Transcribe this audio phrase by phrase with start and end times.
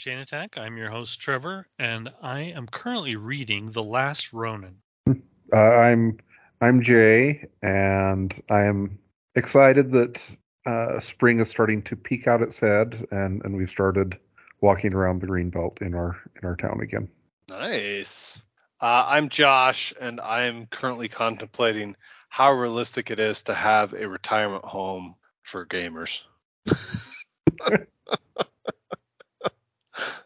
[0.00, 0.56] Chain Attack.
[0.56, 4.76] I'm your host, Trevor, and I am currently reading The Last Ronin.
[5.52, 6.16] Uh, I'm
[6.60, 9.00] I'm Jay, and I am
[9.34, 10.22] excited that
[10.64, 14.16] uh, spring is starting to peek out its head, and and we've started
[14.60, 17.08] walking around the green belt in our in our town again.
[17.48, 18.40] Nice.
[18.80, 21.96] Uh, I'm Josh, and I'm currently contemplating
[22.28, 26.22] how realistic it is to have a retirement home for gamers.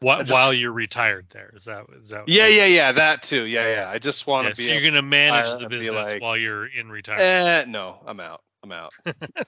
[0.04, 2.28] Wh- just- While you're retired, there is that is that?
[2.28, 3.42] Yeah, yeah, yeah, that too.
[3.44, 3.90] Yeah, yeah.
[3.90, 4.72] I just want Yeah, to so be.
[4.74, 7.24] you're gonna manage retire the business like, while you're in retirement.
[7.24, 8.42] eh, no, I'm out.
[8.62, 8.92] I'm out.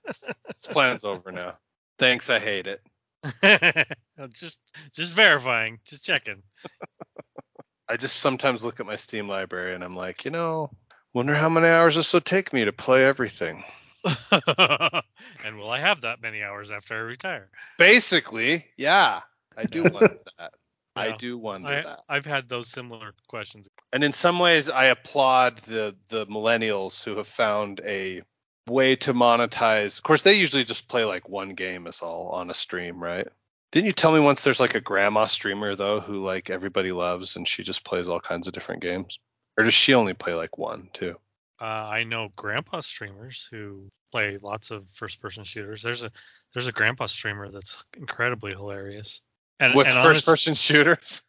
[0.07, 1.57] this, this plan's over now.
[1.99, 2.29] Thanks.
[2.31, 2.83] I hate it.
[4.33, 4.61] just
[4.93, 6.43] just verifying, just checking.
[7.89, 10.71] I just sometimes look at my Steam library and I'm like, you know,
[11.15, 13.63] wonder how many hours this will take me to play everything.
[14.33, 17.49] and will I have that many hours after I retire?
[17.79, 19.21] Basically, yeah,
[19.57, 20.53] I do wonder that.
[20.95, 22.01] I do wonder I, that.
[22.09, 23.69] I've had those similar questions.
[23.93, 28.23] And in some ways, I applaud the the millennials who have found a
[28.69, 29.99] way to monetize.
[29.99, 33.29] Of course, they usually just play like one game is all on a stream, right?
[33.73, 37.37] Didn't you tell me once there's like a grandma streamer though who like everybody loves
[37.37, 39.19] and she just plays all kinds of different games?
[39.59, 41.17] Or does she only play like one too?
[41.61, 45.83] Uh, I know grandpa streamers who play lots of first-person shooters.
[45.83, 46.11] There's a
[46.53, 49.21] there's a grandpa streamer that's incredibly hilarious.
[49.61, 51.23] And, With and first honest- person shooters?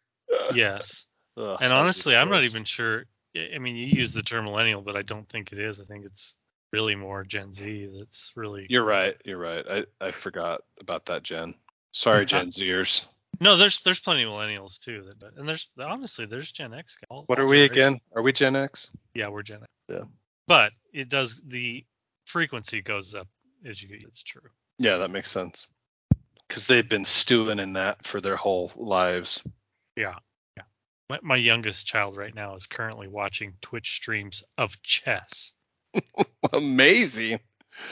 [0.54, 1.06] yes.
[1.36, 3.04] Ugh, And that would be honestly, I'm not even sure.
[3.36, 5.78] I I mean, you use the term millennial, but I don't think it is.
[5.80, 6.36] I think it's
[6.72, 7.88] really more Gen Z.
[7.98, 9.16] That's really You're right.
[9.24, 9.64] You're right.
[9.70, 11.54] I, I forgot about that, Jen.
[11.92, 13.06] Sorry, Gen Zers.
[13.40, 13.56] no.
[13.56, 15.04] There's there's plenty of millennials too.
[15.06, 16.96] That, but and there's honestly there's Gen X.
[17.08, 17.76] all- What all are we generations.
[17.76, 18.00] again?
[18.16, 18.90] Are we Gen X?
[19.14, 19.66] Yeah, we're Gen X.
[19.88, 20.04] Yeah.
[20.48, 21.84] But it does the
[22.24, 23.28] frequency goes up
[23.64, 24.02] as you get.
[24.02, 24.42] It's true.
[24.78, 25.66] Yeah, that makes sense.
[26.58, 29.44] Because they've been stewing in that for their whole lives.
[29.94, 30.16] Yeah.
[30.56, 30.64] Yeah.
[31.08, 35.54] My, my youngest child right now is currently watching Twitch streams of chess.
[36.52, 37.38] Amazing.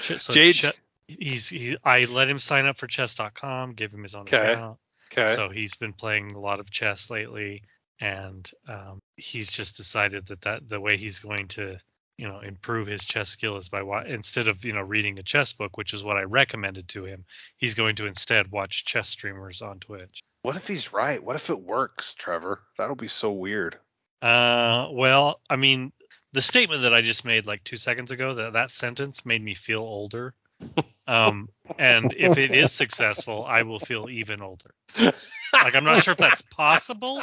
[0.01, 0.73] Ch- so Jade- che-
[1.07, 4.55] he's he, I let him sign up for chess.com, give him his own Okay.
[4.55, 4.79] account.
[5.13, 5.37] Okay.
[5.37, 7.63] So he's been playing a lot of chess lately,
[8.01, 11.79] and um, he's just decided that, that the way he's going to,
[12.19, 15.53] you know, improve his chess skills by wa- instead of you know reading a chess
[15.53, 17.25] book, which is what I recommended to him,
[17.57, 20.21] he's going to instead watch chess streamers on Twitch.
[20.43, 21.23] what if he's right?
[21.23, 22.61] What if it works, Trevor?
[22.79, 23.79] That'll be so weird.
[24.23, 25.93] Uh, well, I mean,
[26.33, 29.55] the statement that I just made like two seconds ago, that that sentence made me
[29.55, 30.35] feel older.
[31.09, 34.75] Um, and if it is successful, I will feel even older.
[34.99, 37.23] Like I'm not sure if that's possible,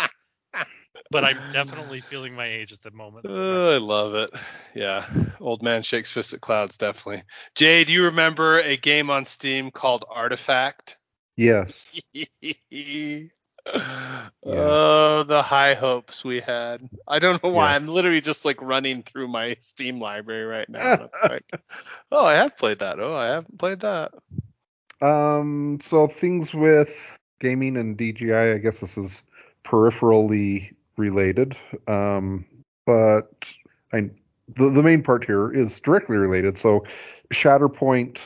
[1.12, 3.26] but I'm definitely feeling my age at the moment.
[3.30, 4.32] Oh, I love it.
[4.74, 5.06] Yeah.
[5.40, 7.24] Old man shakes fist at clouds, definitely.
[7.56, 10.98] Jay, do you remember a game on Steam called Artifact?
[11.36, 11.82] Yes.
[14.46, 16.82] Oh, the high hopes we had.
[17.08, 17.72] I don't know why.
[17.72, 17.82] Yes.
[17.82, 21.10] I'm literally just like running through my Steam library right now.
[21.24, 21.50] like,
[22.12, 23.00] oh, I have played that.
[23.00, 24.12] Oh, I haven't played that.
[25.02, 25.80] Um.
[25.82, 28.56] So things with gaming and DGI.
[28.56, 29.24] I guess this is
[29.64, 31.58] peripherally related.
[31.88, 32.46] Um.
[32.86, 33.54] But
[33.92, 34.10] I
[34.56, 36.58] the the main part here is directly related.
[36.58, 36.86] So
[37.34, 38.20] Shatterpoint,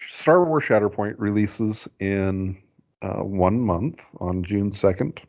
[0.00, 2.56] Star Wars Shatterpoint releases in
[3.02, 5.20] uh, one month on June second.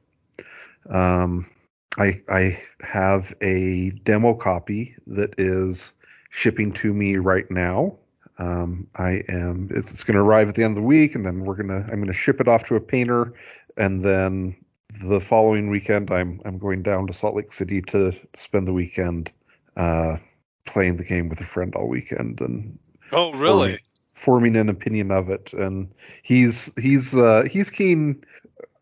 [0.89, 1.49] Um.
[1.97, 5.93] I I have a demo copy that is
[6.29, 7.97] shipping to me right now.
[8.37, 9.69] Um, I am.
[9.73, 11.85] It's, it's going to arrive at the end of the week, and then we're gonna.
[11.89, 13.31] I'm going to ship it off to a painter,
[13.77, 14.57] and then
[15.01, 19.31] the following weekend, I'm I'm going down to Salt Lake City to spend the weekend
[19.77, 20.17] uh,
[20.65, 22.77] playing the game with a friend all weekend and
[23.11, 23.79] Oh, really?
[24.13, 25.53] forming an opinion of it.
[25.53, 25.93] And
[26.23, 28.23] he's he's uh, he's keen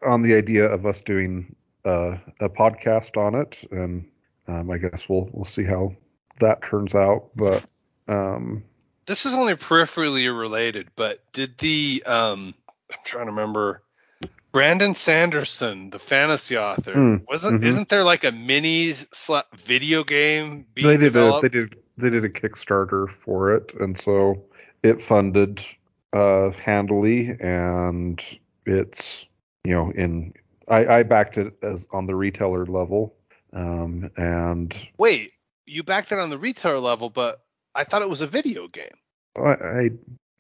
[0.06, 1.56] on the idea of us doing
[1.86, 4.10] uh, a podcast on it, and
[4.48, 5.96] um, I guess we'll we'll see how
[6.40, 7.30] that turns out.
[7.36, 7.64] But
[8.08, 8.64] um,
[9.06, 12.54] This is only peripherally related, but did the um
[12.92, 13.84] I'm trying to remember
[14.54, 17.66] Brandon Sanderson, the fantasy author, Mm, wasn't mhm.
[17.66, 18.94] isn't there like a mini
[19.58, 23.98] video game being they did a, they did they did a Kickstarter for it, and
[23.98, 24.46] so
[24.84, 25.66] it funded
[26.14, 28.24] uh, handily, and
[28.68, 29.26] it's
[29.64, 30.34] you know in
[30.68, 33.16] I, I backed it as on the retailer level,
[33.54, 35.32] um, and Wait,
[35.66, 37.42] you backed it on the retailer level, but
[37.74, 38.86] I thought it was a video game.
[39.36, 39.90] I I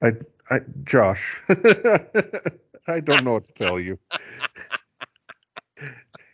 [0.03, 0.11] I,
[0.51, 1.41] I Josh,
[2.87, 3.97] I don't know what to tell you.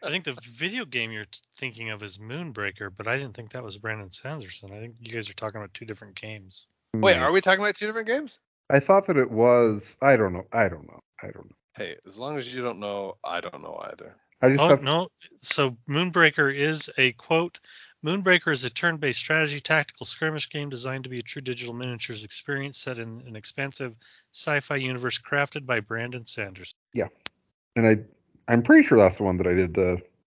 [0.02, 1.26] I think the video game you're
[1.56, 4.72] thinking of is Moonbreaker, but I didn't think that was Brandon Sanderson.
[4.72, 6.68] I think you guys are talking about two different games.
[6.94, 7.24] Wait, hmm.
[7.24, 8.40] are we talking about two different games?
[8.70, 9.98] I thought that it was.
[10.02, 10.46] I don't know.
[10.54, 11.02] I don't know.
[11.22, 11.56] I don't know.
[11.76, 14.16] Hey, as long as you don't know, I don't know either.
[14.42, 14.84] I just Oh have.
[14.84, 15.10] no!
[15.42, 17.60] So Moonbreaker is a quote.
[18.06, 22.24] Moonbreaker is a turn-based strategy tactical skirmish game designed to be a true digital miniatures
[22.24, 23.94] experience set in an expansive
[24.32, 26.78] sci-fi universe crafted by Brandon Sanderson.
[26.94, 27.08] Yeah.
[27.76, 27.98] And I
[28.48, 29.98] I'm pretty sure that's the one that I did uh,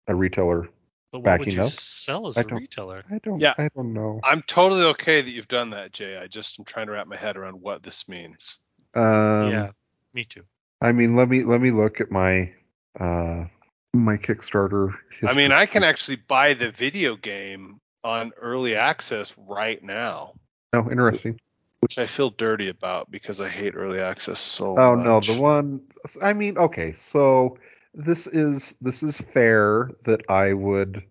[0.08, 0.68] a retailer.
[1.12, 1.68] But what Backing would you up?
[1.68, 3.02] sell as I a don't- retailer?
[3.10, 3.40] I don't.
[3.40, 3.54] Yeah.
[3.58, 4.20] I don't know.
[4.24, 6.16] I'm totally okay that you've done that, Jay.
[6.16, 8.58] I just am trying to wrap my head around what this means.
[8.94, 9.70] Um, yeah,
[10.14, 10.42] me too.
[10.80, 12.52] I mean, let me let me look at my
[12.98, 13.44] uh
[13.92, 14.94] my Kickstarter.
[15.26, 15.52] I mean.
[15.52, 20.32] I can actually buy the video game on early access right now,
[20.72, 21.38] Oh, interesting.
[21.80, 25.04] which I feel dirty about because I hate early access so Oh much.
[25.04, 25.82] no, the one.
[26.22, 27.58] I mean, okay, so
[27.94, 31.02] this is this is fair that I would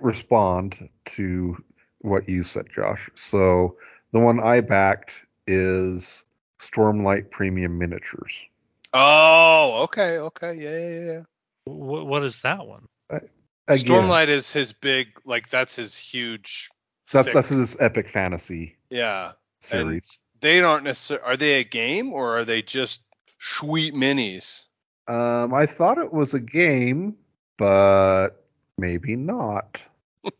[0.00, 1.56] respond to
[2.00, 3.08] what you said, Josh.
[3.14, 3.76] So
[4.12, 6.22] the one I backed is
[6.60, 8.46] Stormlight Premium Miniatures.
[8.92, 11.20] Oh, okay, okay, yeah, yeah, yeah.
[11.64, 12.86] What, what is that one?
[13.10, 13.28] Again,
[13.68, 16.68] Stormlight is his big, like that's his huge.
[17.12, 19.32] That's thick- that's his epic fantasy yeah.
[19.60, 20.18] series.
[20.40, 21.26] They aren't necessarily.
[21.26, 23.02] Are they a game or are they just
[23.40, 24.66] sweet minis?
[25.08, 27.16] Um, I thought it was a game,
[27.56, 28.44] but
[28.76, 29.80] maybe not.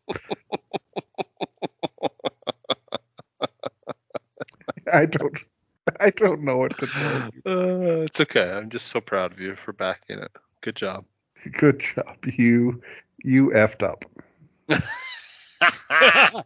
[4.92, 5.38] I don't.
[6.00, 7.42] I don't know what to tell you.
[7.46, 8.50] Uh, it's okay.
[8.50, 10.30] I'm just so proud of you for backing it.
[10.62, 11.04] Good job.
[11.52, 12.82] Good job, you.
[13.22, 14.04] You effed up.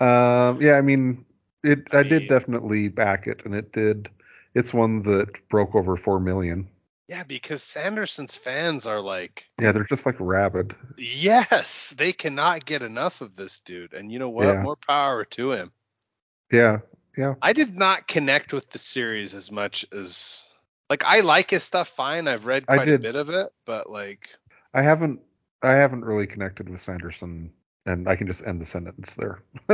[0.00, 1.24] Um, yeah, I mean,
[1.62, 1.88] it.
[1.92, 4.10] I I, did mean- definitely back it, and it did.
[4.54, 6.68] It's one that broke over four million.
[7.08, 10.74] yeah, because Sanderson's fans are like, Yeah, they're just like rabid.
[10.98, 13.94] yes, they cannot get enough of this dude.
[13.94, 14.46] And you know what?
[14.48, 14.62] Yeah.
[14.62, 15.72] More power to him.
[16.50, 16.80] Yeah,
[17.16, 17.34] yeah.
[17.40, 20.48] I did not connect with the series as much as
[20.92, 22.28] like I like his stuff fine.
[22.28, 24.28] I've read quite a bit of it, but like
[24.74, 25.20] I haven't.
[25.62, 27.50] I haven't really connected with Sanderson,
[27.86, 29.42] and I can just end the sentence there.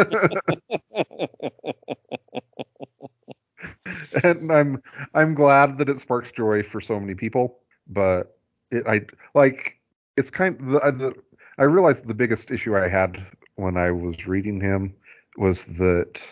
[4.23, 4.81] and I'm
[5.13, 8.39] I'm glad that it sparks joy for so many people, but
[8.71, 9.81] it I like
[10.17, 11.15] it's kind the, the
[11.59, 13.27] I realized the biggest issue I had
[13.57, 14.95] when I was reading him
[15.37, 16.23] was that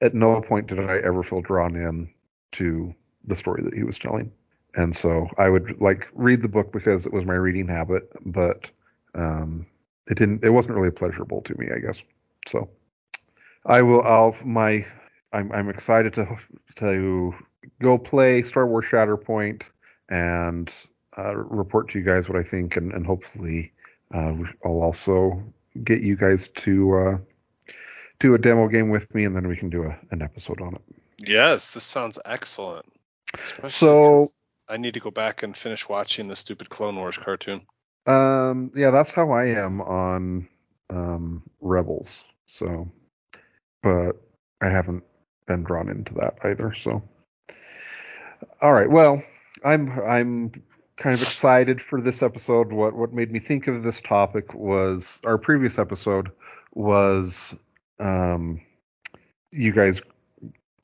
[0.00, 2.08] at no point did I ever feel drawn in
[2.52, 2.94] to
[3.26, 4.32] the story that he was telling.
[4.74, 8.70] And so I would like read the book because it was my reading habit, but
[9.14, 9.66] um
[10.08, 12.02] it didn't it wasn't really pleasurable to me, I guess.
[12.46, 12.68] So
[13.64, 14.84] I will I'll my
[15.32, 16.38] I'm I'm excited to
[16.76, 17.34] to
[17.80, 19.70] go play Star Wars Shatterpoint
[20.08, 20.72] and
[21.18, 23.72] uh, report to you guys what I think, and, and hopefully
[24.14, 25.42] uh, I'll also
[25.82, 27.18] get you guys to uh,
[28.18, 30.74] do a demo game with me, and then we can do a, an episode on
[30.74, 30.82] it.
[31.18, 32.86] yes, this sounds excellent.
[33.40, 34.26] Especially So-
[34.68, 37.62] I need to go back and finish watching the stupid Clone Wars cartoon.
[38.06, 40.48] Um, yeah, that's how I am on
[40.90, 42.24] um, Rebels.
[42.46, 42.90] So,
[43.82, 44.12] but
[44.60, 45.04] I haven't
[45.46, 46.72] been drawn into that either.
[46.74, 47.02] So,
[48.60, 48.90] all right.
[48.90, 49.22] Well,
[49.64, 50.50] I'm I'm
[50.96, 52.72] kind of excited for this episode.
[52.72, 56.30] What what made me think of this topic was our previous episode
[56.74, 57.54] was
[57.98, 58.60] um,
[59.50, 60.00] you guys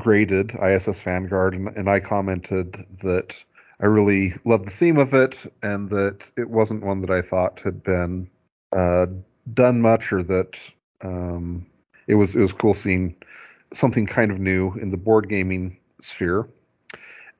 [0.02, 3.42] graded ISS Vanguard, and, and I commented that
[3.78, 7.60] I really loved the theme of it, and that it wasn't one that I thought
[7.60, 8.28] had been
[8.72, 9.06] uh,
[9.54, 10.58] done much, or that
[11.02, 11.64] um,
[12.08, 13.14] it was it was cool seeing
[13.72, 16.48] something kind of new in the board gaming sphere.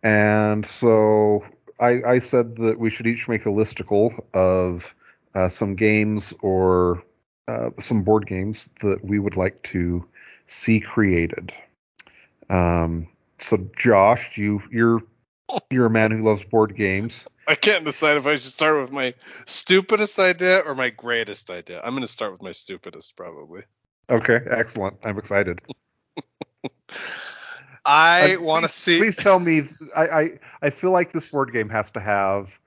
[0.04, 1.44] And so
[1.80, 4.94] I, I said that we should each make a listicle of
[5.34, 7.02] uh, some games or
[7.48, 10.04] uh, some board games that we would like to
[10.46, 11.52] see created.
[12.50, 13.08] Um,
[13.38, 15.00] so Josh, you you're
[15.70, 17.26] You're a man who loves board games.
[17.46, 21.80] I can't decide if I should start with my stupidest idea or my greatest idea.
[21.82, 23.62] I'm going to start with my stupidest, probably.
[24.08, 24.98] Okay, excellent.
[25.04, 25.60] I'm excited.
[27.84, 28.98] I Uh, want to see.
[28.98, 29.62] Please tell me.
[29.94, 32.58] I, I I feel like this board game has to have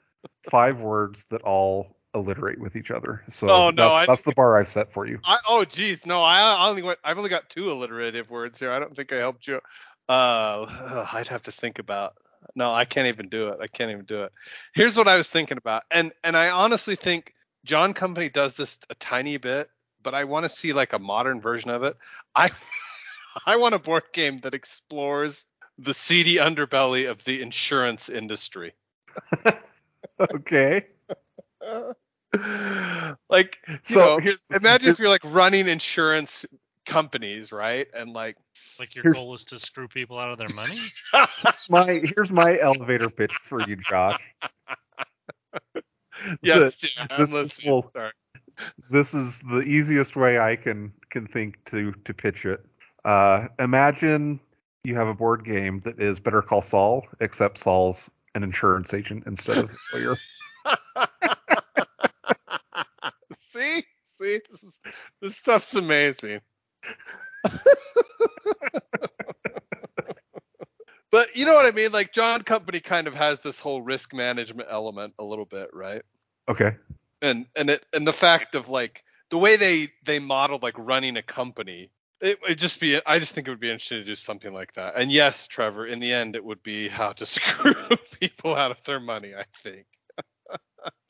[0.49, 3.21] five words that all alliterate with each other.
[3.27, 5.19] So Oh, no, that's, I- that's the bar I've set for you.
[5.23, 6.99] I, oh, geez, no, I, I only went.
[7.03, 8.71] I've only got two alliterative words here.
[8.71, 9.59] I don't think I helped you.
[10.07, 12.13] Uh, I'd have to think about.
[12.55, 13.57] No, I can't even do it.
[13.61, 14.31] I can't even do it.
[14.73, 17.33] Here's what I was thinking about, and and I honestly think
[17.65, 19.67] John Company does this a tiny bit,
[20.03, 21.97] but I want to see like a modern version of it.
[22.35, 22.51] I
[23.45, 25.47] I want a board game that explores
[25.79, 28.73] the seedy underbelly of the insurance industry.
[30.19, 30.85] Okay.
[33.29, 36.45] like So know, here's- imagine if you're like running insurance
[36.85, 37.87] companies, right?
[37.95, 38.37] And like
[38.79, 40.79] Like your goal is to screw people out of their money.
[41.69, 44.19] My here's my elevator pitch for you, Josh.
[46.41, 47.67] yes, The- yeah, this is listening.
[47.67, 48.11] full- Sorry.
[48.89, 52.65] this is the easiest way I can can think to to pitch it.
[53.03, 54.39] Uh, imagine
[54.83, 59.23] you have a board game that is Better Call Saul, except Saul's an insurance agent
[59.27, 60.17] instead of a lawyer.
[64.25, 64.79] see, see, this, is,
[65.21, 66.41] this stuff's amazing.
[71.11, 71.91] but you know what I mean?
[71.91, 76.01] Like John Company kind of has this whole risk management element a little bit, right?
[76.47, 76.75] Okay.
[77.21, 81.17] and and it and the fact of like the way they they modeled like running
[81.17, 81.89] a company
[82.21, 84.73] it would just be i just think it would be interesting to do something like
[84.73, 87.73] that and yes trevor in the end it would be how to screw
[88.19, 89.87] people out of their money i think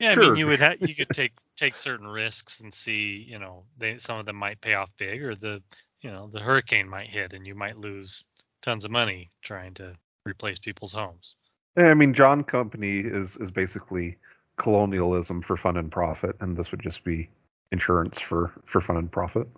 [0.00, 0.24] Yeah, I Sure.
[0.24, 3.98] mean, you would ha- you could take take certain risks and see, you know, they
[3.98, 5.62] some of them might pay off big, or the
[6.00, 8.24] you know the hurricane might hit and you might lose
[8.62, 9.94] tons of money trying to
[10.24, 11.36] replace people's homes.
[11.76, 14.16] Yeah, I mean, John Company is is basically
[14.56, 17.28] colonialism for fun and profit, and this would just be
[17.72, 19.48] insurance for for fun and profit.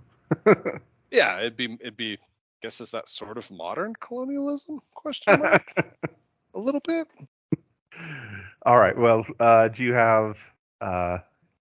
[1.11, 2.17] yeah it'd be it'd be I
[2.61, 5.73] guess is that sort of modern colonialism question mark
[6.55, 7.09] a little bit
[8.67, 8.97] All right.
[8.97, 10.39] Well, uh, do you have
[10.81, 11.19] uh,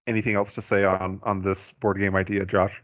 [0.08, 2.82] anything else to say on on this board game idea, Josh?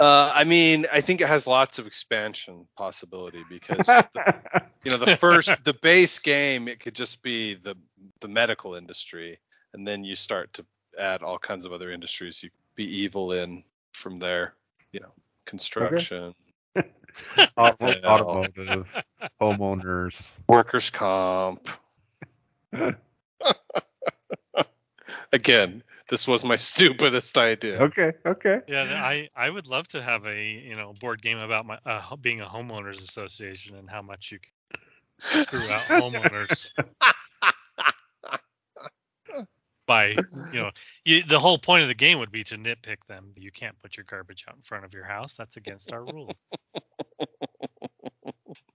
[0.00, 4.34] uh i mean i think it has lots of expansion possibility because the,
[4.82, 7.76] you know the first the base game it could just be the
[8.22, 9.38] the medical industry
[9.74, 10.64] and then you start to
[10.98, 12.42] add all kinds of other industries.
[12.42, 14.54] You be evil in from there
[14.92, 15.12] you know
[15.46, 16.34] construction.
[16.76, 16.86] Auto-
[18.04, 19.02] automotive,
[19.40, 20.20] homeowners.
[20.48, 21.68] workers comp.
[25.32, 28.12] Again this was my stupidest idea Okay.
[28.26, 28.60] Okay.
[28.68, 32.16] Yeah, I I would love to have a you know board game about my uh,
[32.16, 34.52] being a homeowners association and how much you can
[35.42, 36.72] screw out homeowners
[39.86, 40.06] by
[40.52, 40.70] you know
[41.04, 43.32] you, the whole point of the game would be to nitpick them.
[43.36, 45.36] You can't put your garbage out in front of your house.
[45.36, 46.48] That's against our rules.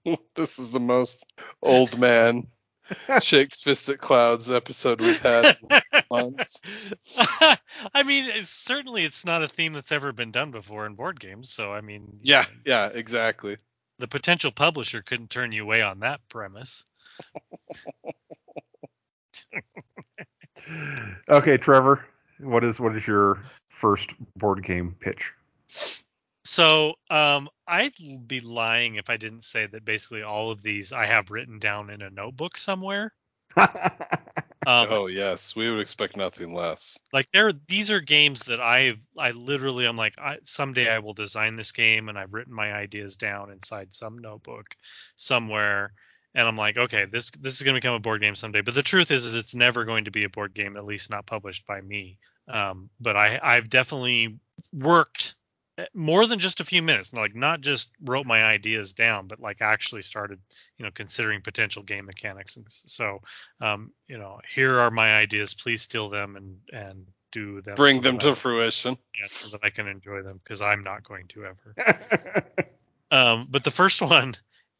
[0.34, 1.24] this is the most
[1.62, 2.48] old man
[3.22, 6.60] shakes fist at clouds episode we've had in months
[7.94, 11.18] I mean, it's, certainly it's not a theme that's ever been done before in board
[11.18, 11.50] games.
[11.50, 13.56] So I mean, yeah know, yeah exactly
[13.98, 16.84] the potential publisher couldn't turn you away on that premise.
[21.28, 22.04] Okay, Trevor.
[22.40, 25.32] What is what is your first board game pitch?
[26.56, 27.92] So um, I'd
[28.26, 31.90] be lying if I didn't say that basically all of these I have written down
[31.90, 33.12] in a notebook somewhere.
[34.66, 36.98] Um, oh yes we would expect nothing less.
[37.12, 41.12] like there these are games that i i literally i'm like I, someday i will
[41.14, 44.66] design this game and i've written my ideas down inside some notebook
[45.14, 45.92] somewhere.
[46.34, 48.62] And i'm like okay this this is going to become a board game someday.
[48.62, 51.10] But the truth is is it's never going to be a board game at least
[51.10, 52.18] not published by me.
[52.48, 54.40] Um, but i i've definitely
[54.72, 55.35] worked
[55.92, 59.60] more than just a few minutes like not just wrote my ideas down but like
[59.60, 60.38] actually started
[60.78, 63.20] you know considering potential game mechanics and so
[63.60, 68.02] um, you know here are my ideas please steal them and and do them bring
[68.02, 71.02] so them to I, fruition yeah, so that I can enjoy them because I'm not
[71.04, 72.44] going to ever.
[73.10, 74.34] Um, but the first one,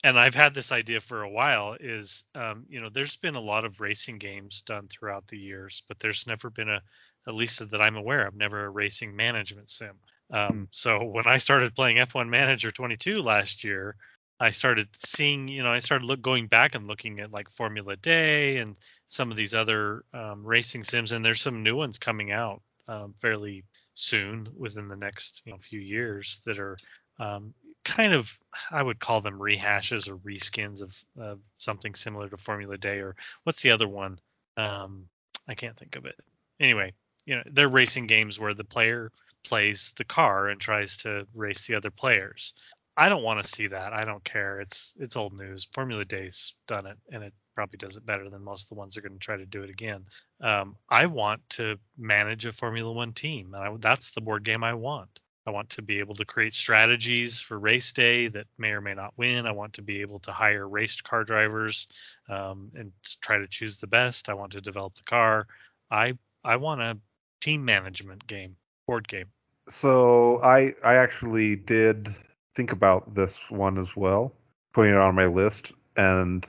[0.04, 3.40] and I've had this idea for a while, is um, you know there's been a
[3.40, 6.82] lot of racing games done throughout the years, but there's never been a,
[7.26, 9.96] at least that I'm aware of, never a racing management sim.
[10.30, 10.64] Um, Hmm.
[10.70, 13.96] So when I started playing F1 Manager 22 last year,
[14.38, 17.96] I started seeing, you know, I started look, going back and looking at like Formula
[17.96, 22.32] D and some of these other um, racing sims, and there's some new ones coming
[22.32, 23.64] out um, fairly
[23.94, 26.76] soon within the next you know, few years that are
[27.18, 27.54] um,
[27.84, 28.30] kind of
[28.70, 33.16] I would call them rehashes or reskins of, of something similar to Formula D or
[33.44, 34.18] what's the other one?
[34.56, 35.08] Um,
[35.48, 36.16] I can't think of it.
[36.60, 36.92] Anyway,
[37.24, 39.12] you know, they're racing games where the player
[39.46, 42.52] plays the car and tries to race the other players.
[42.96, 43.92] I don't want to see that.
[43.92, 44.60] I don't care.
[44.60, 45.68] It's it's old news.
[45.72, 48.94] Formula D's done it, and it probably does it better than most of the ones
[48.94, 50.04] that are going to try to do it again.
[50.40, 54.64] Um, I want to manage a Formula One team, and I, that's the board game
[54.64, 55.20] I want.
[55.46, 58.94] I want to be able to create strategies for race day that may or may
[58.94, 59.46] not win.
[59.46, 61.86] I want to be able to hire raced car drivers
[62.28, 64.28] um, and try to choose the best.
[64.28, 65.46] I want to develop the car.
[65.90, 66.98] I I want a
[67.40, 69.26] team management game, board game.
[69.68, 72.08] So I I actually did
[72.54, 74.32] think about this one as well,
[74.72, 76.48] putting it on my list, and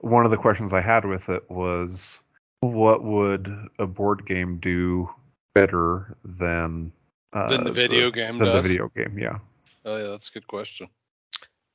[0.00, 2.20] one of the questions I had with it was,
[2.60, 5.08] what would a board game do
[5.54, 6.92] better than
[7.32, 8.62] uh, Than the video game than does?
[8.62, 9.18] the video game?
[9.18, 9.38] Yeah.
[9.84, 10.88] Oh yeah, that's a good question.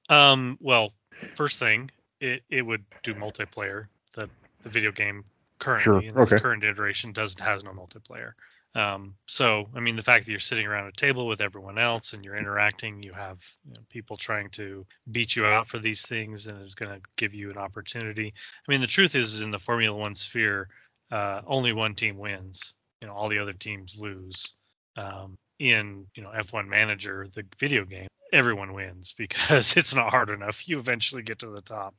[0.10, 0.94] Um, well,
[1.36, 3.88] first thing, it, it would do multiplayer.
[4.16, 4.30] The
[4.64, 5.24] the video game
[5.60, 6.42] currently Sure, in its okay.
[6.42, 8.34] current iteration doesn't has no multiplayer.
[8.76, 12.14] Um, so I mean the fact that you're sitting around a table with everyone else
[12.14, 16.04] and you're interacting, you have you know, people trying to beat you out for these
[16.04, 18.34] things, and it's going to give you an opportunity.
[18.68, 20.70] I mean the truth is, is in the Formula One sphere,
[21.12, 22.76] uh, only one team wins.
[23.02, 24.54] You know all the other teams lose.
[24.98, 30.30] Um, in you know F1 Manager, the video game, everyone wins because it's not hard
[30.30, 30.68] enough.
[30.68, 31.96] You eventually get to the top.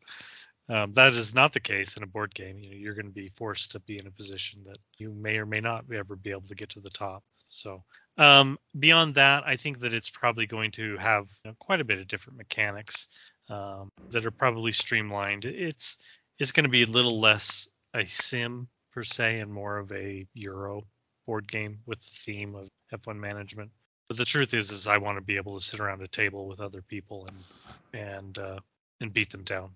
[0.71, 2.59] Um, that is not the case in a board game.
[2.61, 5.37] You know, you're going to be forced to be in a position that you may
[5.37, 7.25] or may not ever be able to get to the top.
[7.49, 7.83] So
[8.19, 11.85] um, beyond that, I think that it's probably going to have you know, quite a
[11.85, 13.09] bit of different mechanics
[13.49, 15.45] um, that are probably streamlined.
[15.45, 15.97] It's
[16.39, 20.27] it's going to be a little less a sim per se and more of a
[20.35, 20.85] Euro
[21.27, 23.71] board game with the theme of F1 management.
[24.09, 26.47] But the truth is, is I want to be able to sit around a table
[26.47, 28.61] with other people and and uh,
[29.01, 29.71] and beat them down.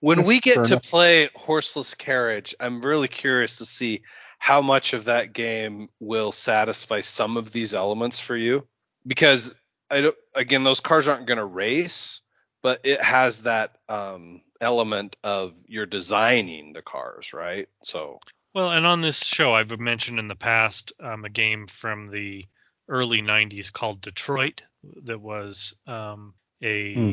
[0.00, 0.82] When we get fair to enough.
[0.84, 4.02] play Horseless Carriage, I'm really curious to see
[4.38, 8.66] how much of that game will satisfy some of these elements for you.
[9.06, 9.54] Because
[9.90, 12.20] I don't, again, those cars aren't going to race,
[12.62, 17.68] but it has that um, element of you're designing the cars, right?
[17.82, 18.20] So
[18.54, 22.46] Well, and on this show, I've mentioned in the past um, a game from the
[22.88, 24.62] early '90s called Detroit
[25.04, 27.10] that was um, a, Hmm.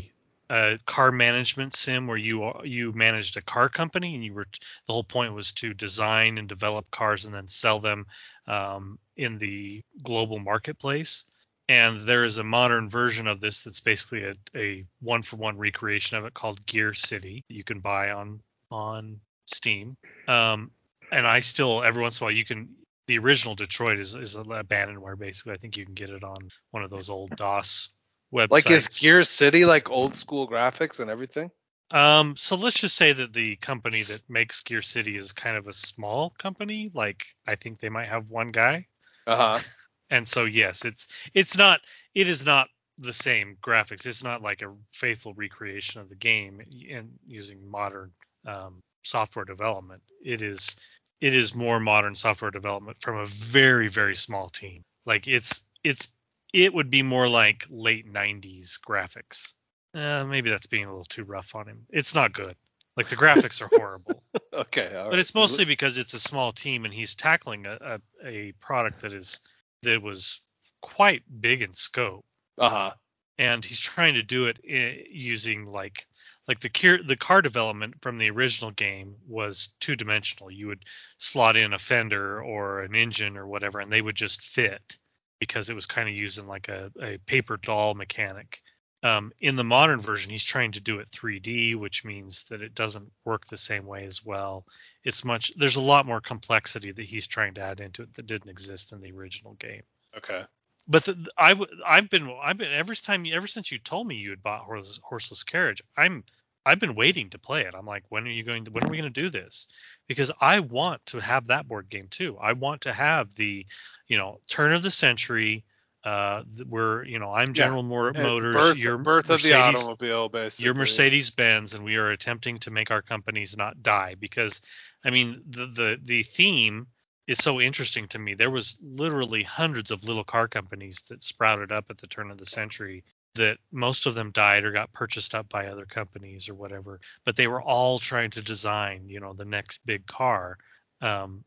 [0.50, 4.46] A car management sim where you you managed a car company and you were
[4.88, 8.06] the whole point was to design and develop cars and then sell them
[8.48, 11.26] um, in the global marketplace.
[11.68, 15.58] And there is a modern version of this that's basically a, a one for one
[15.58, 19.98] recreation of it called Gear City that you can buy on on Steam.
[20.28, 20.72] Um,
[21.12, 22.70] and I still every once in a while you can
[23.08, 25.54] the original Detroit is is abandonware basically.
[25.54, 27.95] I think you can get it on one of those old DOS
[28.36, 28.52] websites.
[28.52, 31.52] like is Gear City like old school graphics and everything?
[31.92, 35.68] Um, so let's just say that the company that makes Gear City is kind of
[35.68, 36.92] a small company.
[36.94, 38.88] Like I think they might have one guy.
[39.28, 39.60] Uh huh.
[40.12, 41.80] And so yes, it's it's not
[42.14, 42.68] it is not
[43.00, 44.06] the same graphics.
[44.06, 48.12] It's not like a faithful recreation of the game in using modern
[48.46, 50.04] um, software development.
[50.24, 50.76] It is
[51.22, 54.84] it is more modern software development from a very very small team.
[55.08, 56.08] Like it's it's
[56.54, 59.54] it would be more like late 90s graphics.
[59.94, 61.86] Uh, maybe that's being a little too rough on him.
[61.90, 62.56] It's not good.
[62.98, 64.96] Like the graphics are horrible Okay.
[64.96, 68.52] all but it's mostly because it's a small team and he's tackling a, a, a
[68.54, 69.40] product that is
[69.84, 70.42] that was
[70.82, 72.26] quite big in scope
[72.58, 72.92] Uh huh.
[73.38, 76.08] and he's trying to do it i- using like
[76.48, 80.86] like the car, the car development from the original game was two dimensional you would
[81.18, 84.98] slot in a fender or an engine or whatever and they would just fit
[85.40, 88.62] because it was kind of using like a, a paper doll mechanic.
[89.04, 92.74] Um, in the modern version he's trying to do it 3d which means that it
[92.74, 94.66] doesn't work the same way as well.
[95.04, 98.26] It's much there's a lot more complexity that he's trying to add into it that
[98.26, 99.84] didn't exist in the original game.
[100.18, 100.44] Okay.
[100.88, 101.54] but the, I
[101.86, 105.00] I've been I've been every time ever since you told me you had bought horseless,
[105.04, 106.24] horseless carriage I'm
[106.66, 107.76] I've been waiting to play it.
[107.78, 109.68] I'm like when are you going to when are we going to do this?
[110.08, 112.38] Because I want to have that board game too.
[112.42, 113.66] I want to have the
[114.08, 115.64] you know turn of the century
[116.04, 120.30] uh where you know I'm General Mor- Motors birth, you're birth of the Mercedes- automobile,
[120.30, 120.66] basically.
[120.66, 124.62] you're Mercedes Benz, and we are attempting to make our companies not die because,
[125.04, 126.88] I mean, the the the theme
[127.28, 128.36] is so interesting to me.
[128.36, 132.38] There was literally hundreds of little car companies that sprouted up at the turn of
[132.38, 133.04] the century.
[133.36, 137.36] That most of them died or got purchased up by other companies or whatever, but
[137.36, 140.58] they were all trying to design, you know, the next big car.
[141.02, 141.44] Um,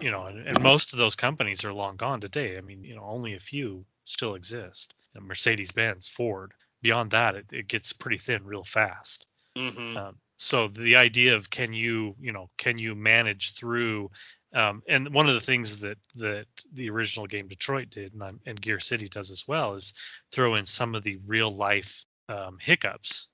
[0.00, 2.56] you know, and, and most of those companies are long gone today.
[2.58, 4.94] I mean, you know, only a few still exist.
[5.20, 9.26] Mercedes Benz, Ford, beyond that, it, it gets pretty thin real fast.
[9.56, 9.96] Mm-hmm.
[9.96, 14.10] Um, so the idea of can you, you know, can you manage through?
[14.52, 18.40] Um, and one of the things that that the original game Detroit did, and, I'm,
[18.44, 19.94] and Gear City does as well, is
[20.32, 23.28] throw in some of the real life um, hiccups.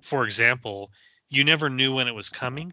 [0.00, 0.90] For example,
[1.28, 2.72] you never knew when it was coming,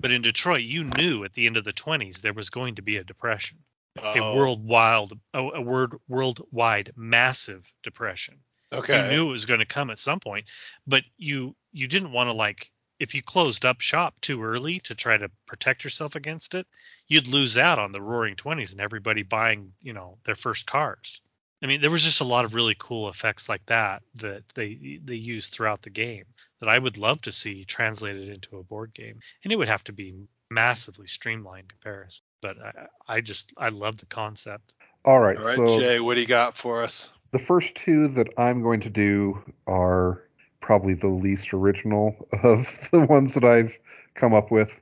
[0.00, 2.82] but in Detroit, you knew at the end of the 20s there was going to
[2.82, 3.58] be a depression,
[3.96, 8.40] a Oh, worldwide, a, a word worldwide massive depression
[8.72, 9.02] Okay.
[9.02, 10.46] you knew it was going to come at some point
[10.86, 14.94] but you you didn't want to like if you closed up shop too early to
[14.94, 16.66] try to protect yourself against it
[17.08, 21.20] you'd lose out on the roaring 20s and everybody buying you know their first cars
[21.62, 25.00] i mean there was just a lot of really cool effects like that that they
[25.04, 26.24] they used throughout the game
[26.60, 29.84] that i would love to see translated into a board game and it would have
[29.84, 30.14] to be
[30.50, 34.72] massively streamlined comparison but i i just i love the concept
[35.04, 37.10] All right, All right, so Jay, what do you got for us?
[37.32, 40.22] The first two that I'm going to do are
[40.60, 43.78] probably the least original of the ones that I've
[44.14, 44.78] come up with.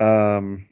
[0.00, 0.66] Um,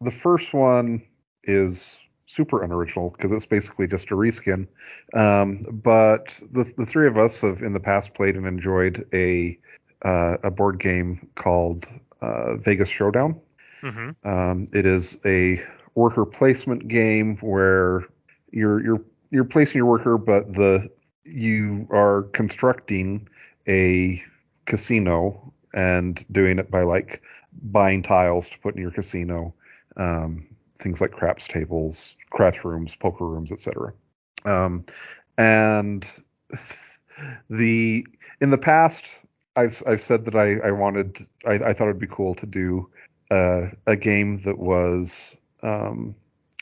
[0.00, 1.02] the first one
[1.44, 4.66] is super unoriginal because it's basically just a reskin.
[5.14, 9.58] Um, but the the three of us have in the past played and enjoyed a
[10.04, 11.88] uh, a board game called
[12.20, 13.40] uh, Vegas Showdown.
[13.82, 15.62] hmm Um, it is a
[15.94, 18.04] worker placement game where
[18.50, 20.88] you're you're you're placing your worker, but the
[21.24, 23.26] you are constructing
[23.66, 24.22] a
[24.66, 27.22] casino and doing it by like
[27.62, 29.54] buying tiles to put in your casino,
[29.96, 30.46] um,
[30.78, 33.92] things like craps tables, craps rooms, poker rooms, etc.
[34.44, 34.84] Um,
[35.38, 36.06] and
[37.50, 38.06] the
[38.42, 39.18] in the past,
[39.56, 42.88] I've I've said that I I wanted I, I thought it'd be cool to do
[43.30, 46.14] uh, a game that was um,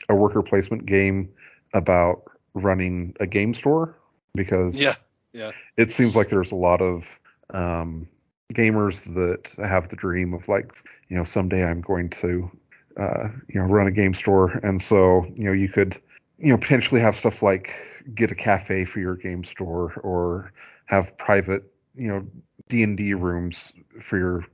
[0.07, 1.29] a worker placement game
[1.73, 3.95] about running a game store
[4.33, 4.95] because Yeah.
[5.33, 7.19] yeah, it seems like there's a lot of
[7.53, 8.07] um,
[8.53, 10.75] gamers that have the dream of like
[11.09, 12.51] you know someday I'm going to
[12.97, 15.97] uh, you know run a game store and so you know you could
[16.37, 17.73] you know potentially have stuff like
[18.15, 20.51] get a cafe for your game store or
[20.85, 21.63] have private
[21.95, 22.25] you know
[22.67, 24.45] D&D rooms for your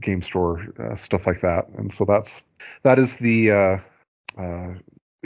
[0.00, 2.42] game store uh, stuff like that and so that's
[2.82, 3.78] that is the uh,
[4.38, 4.74] uh,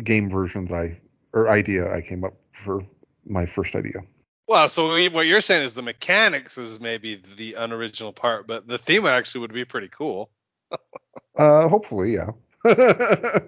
[0.03, 1.01] game version that I
[1.35, 2.87] or idea I came up for
[3.27, 4.05] my first idea.
[4.47, 8.79] Well, so what you're saying is the mechanics is maybe the unoriginal part, but the
[8.79, 10.31] theme actually would be pretty cool.
[11.37, 12.31] Uh, hopefully, yeah.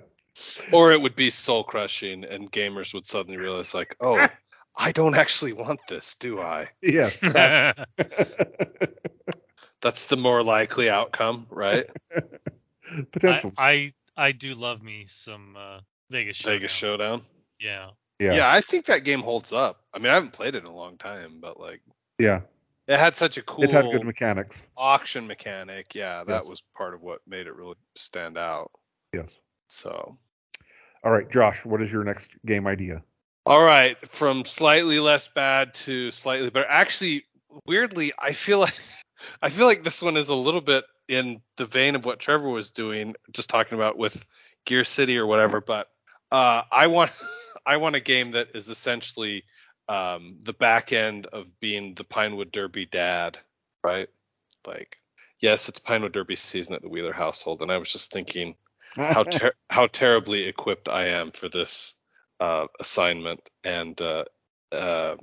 [0.73, 4.27] Or it would be soul crushing, and gamers would suddenly realize, like, oh,
[4.77, 6.69] I don't actually want this, do I?
[6.83, 7.21] yes.
[9.81, 11.87] That's the more likely outcome, right?
[12.13, 12.23] I,
[13.13, 13.53] Potential.
[13.57, 15.79] I I do love me some uh,
[16.11, 16.55] Vegas Showdown.
[16.59, 17.23] Vegas Showdown.
[17.61, 17.91] Yeah.
[18.19, 18.35] yeah.
[18.35, 18.51] Yeah.
[18.53, 19.81] I think that game holds up.
[19.95, 21.81] I mean, I haven't played it in a long time, but like,
[22.19, 22.41] Yeah.
[22.87, 24.63] it had such a cool It had good mechanics.
[24.77, 25.95] auction mechanic.
[25.95, 26.49] Yeah, that Yes.
[26.49, 28.71] was part of what made it really stand out.
[29.13, 29.37] Yes.
[29.69, 30.19] So,
[31.05, 33.03] All right, Josh, what is your next game idea?
[33.45, 36.67] all right, from slightly less bad to slightly better.
[36.69, 37.25] Actually,
[37.65, 38.75] weirdly, I feel like
[39.43, 42.49] I feel like this one is a little bit in the vein of what Trevor
[42.49, 44.27] was doing, just talking about with
[44.65, 45.61] Gear City or whatever.
[45.61, 45.89] But
[46.33, 47.13] uh, I want
[47.65, 49.45] I want a game that is essentially
[49.89, 53.39] um, the back end of being the Pinewood Derby dad,
[53.85, 54.09] right?
[54.67, 54.97] Like,
[55.41, 58.57] yes, it's Pinewood Derby season at the Wheeler household, and I was just thinking
[58.97, 61.95] how ter- how terribly equipped I am for this
[62.41, 64.25] uh, assignment, and uh,
[64.73, 65.17] uh,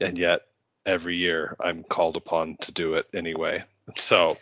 [0.00, 0.42] and yet
[0.84, 3.64] every year I'm called upon to do it anyway.
[3.96, 4.38] So,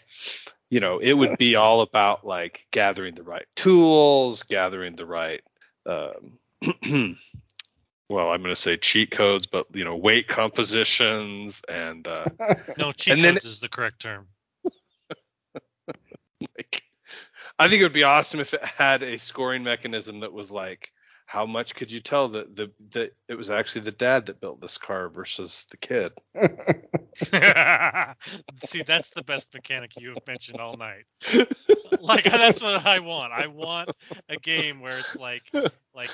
[0.71, 5.43] you know, it would be all about like gathering the right tools, gathering the right,
[5.87, 6.39] um,
[8.09, 12.27] well, I'm going to say cheat codes, but you know, weight compositions and uh,
[12.79, 14.27] No, cheat And then- codes is the correct term.
[16.57, 16.83] like
[17.59, 20.91] I think it would be awesome if it had a scoring mechanism that was like
[21.27, 24.61] how much could you tell that the that it was actually the dad that built
[24.61, 26.11] this car versus the kid.
[28.67, 31.05] See, that's the best mechanic you have mentioned all night.
[32.01, 33.33] Like that's what I want.
[33.33, 33.91] I want
[34.29, 35.43] a game where it's like
[35.95, 36.11] like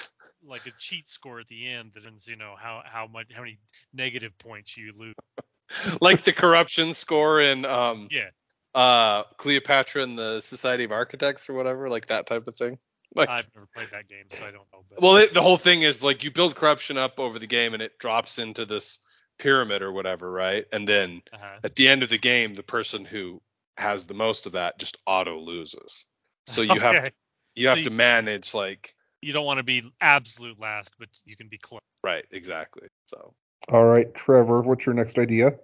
[0.48, 3.42] like a cheat score at the end that ends, you know, how how much how
[3.42, 3.58] many
[3.92, 5.14] negative points you lose.
[6.00, 8.30] like the corruption score in um Yeah.
[8.74, 12.78] uh Cleopatra and the Society of Architects or whatever, like that type of thing.
[13.14, 14.84] Like I've never played that game, so I don't know.
[14.90, 17.72] But well, it, the whole thing is like you build corruption up over the game
[17.72, 19.00] and it drops into this
[19.38, 20.66] pyramid or whatever, right?
[20.72, 21.60] And then uh-huh.
[21.64, 23.40] at the end of the game, the person who
[23.76, 26.06] has the most of that just auto loses.
[26.46, 27.12] So you have to,
[27.54, 28.94] you have So to manage like
[29.26, 31.80] you don't want to be absolute last, but you can be close.
[32.04, 32.86] right, exactly.
[33.06, 33.34] So
[33.70, 35.58] All right, Trevor, what's your next idea?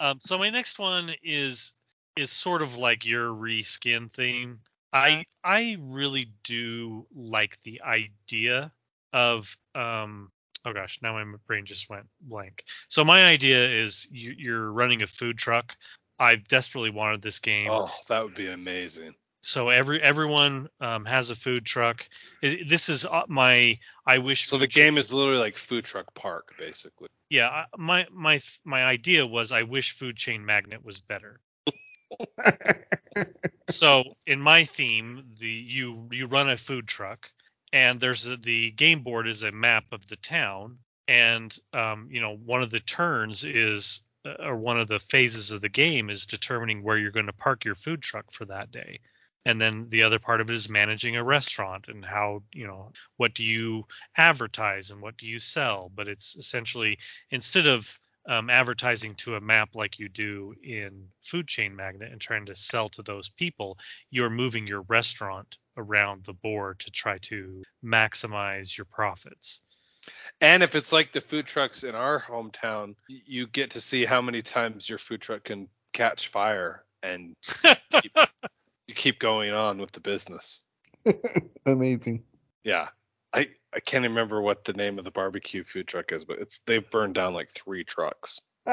[0.00, 1.72] Um, so my next one is
[2.16, 4.58] is sort of like your reskin theme.
[4.92, 8.72] I I really do like the idea
[9.12, 10.32] of um
[10.64, 12.64] oh gosh now my brain just went blank.
[12.88, 15.76] So my idea is you, you're running a food truck.
[16.18, 17.70] I've desperately wanted this game.
[17.70, 19.14] Oh, that would be amazing.
[19.40, 22.08] So every everyone um, has a food truck.
[22.42, 24.48] This is uh, my I wish.
[24.48, 27.08] So the truck- game is literally like food truck park, basically.
[27.28, 31.40] Yeah, my my my idea was I wish Food Chain Magnate was better.
[33.70, 37.30] so in my theme, the you you run a food truck,
[37.72, 42.20] and there's a, the game board is a map of the town, and um, you
[42.20, 46.10] know one of the turns is uh, or one of the phases of the game
[46.10, 49.00] is determining where you're going to park your food truck for that day.
[49.46, 52.90] And then the other part of it is managing a restaurant and how, you know,
[53.16, 55.88] what do you advertise and what do you sell?
[55.94, 56.98] But it's essentially
[57.30, 57.96] instead of
[58.28, 62.56] um, advertising to a map like you do in Food Chain Magnate and trying to
[62.56, 63.78] sell to those people,
[64.10, 69.60] you're moving your restaurant around the board to try to maximize your profits.
[70.40, 74.20] And if it's like the food trucks in our hometown, you get to see how
[74.20, 77.36] many times your food truck can catch fire and
[78.02, 78.12] keep,
[78.88, 80.62] you keep going on with the business.
[81.66, 82.22] Amazing.
[82.64, 82.88] Yeah.
[83.32, 86.60] I, I can't remember what the name of the barbecue food truck is, but it's
[86.66, 88.40] they've burned down like three trucks.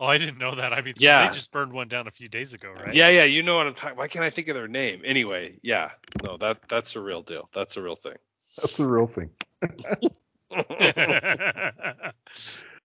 [0.00, 0.72] Oh, I didn't know that.
[0.72, 1.28] I mean, Yeah.
[1.28, 2.92] they just burned one down a few days ago, right?
[2.92, 3.96] Yeah, yeah, you know what I'm talking.
[3.96, 5.00] Why can't I think of their name?
[5.04, 5.92] Anyway, yeah,
[6.24, 7.48] no, that that's a real deal.
[7.52, 8.16] That's a real thing.
[8.56, 9.30] That's a real thing.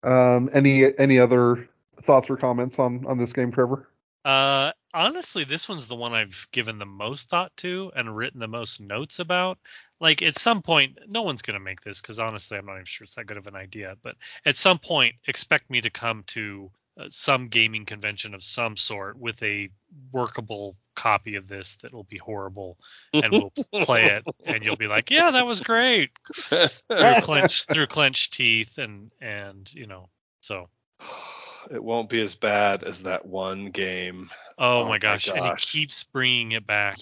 [0.05, 1.69] Um, any any other
[2.03, 3.89] thoughts or comments on on this game, Trevor?
[4.25, 8.49] Uh, honestly, this one's the one I've given the most thought to and written the
[8.49, 9.59] most notes about.
[10.01, 13.05] Like at some point, no one's gonna make this because honestly, I'm not even sure
[13.05, 13.97] it's that good of an idea.
[14.03, 18.77] But at some point, expect me to come to uh, some gaming convention of some
[18.77, 19.71] sort with a
[20.11, 22.77] workable copy of this that will be horrible,
[23.15, 23.53] and we'll
[23.85, 28.77] play it, and you'll be like, "Yeah, that was great," through clenched through clenched teeth,
[28.79, 30.09] and and you know,
[30.41, 30.69] so.
[31.71, 34.31] it won't be as bad as that one game.
[34.59, 35.29] Oh, Oh my my gosh.
[35.29, 36.99] And he keeps bringing it back.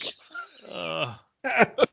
[0.71, 1.15] Uh,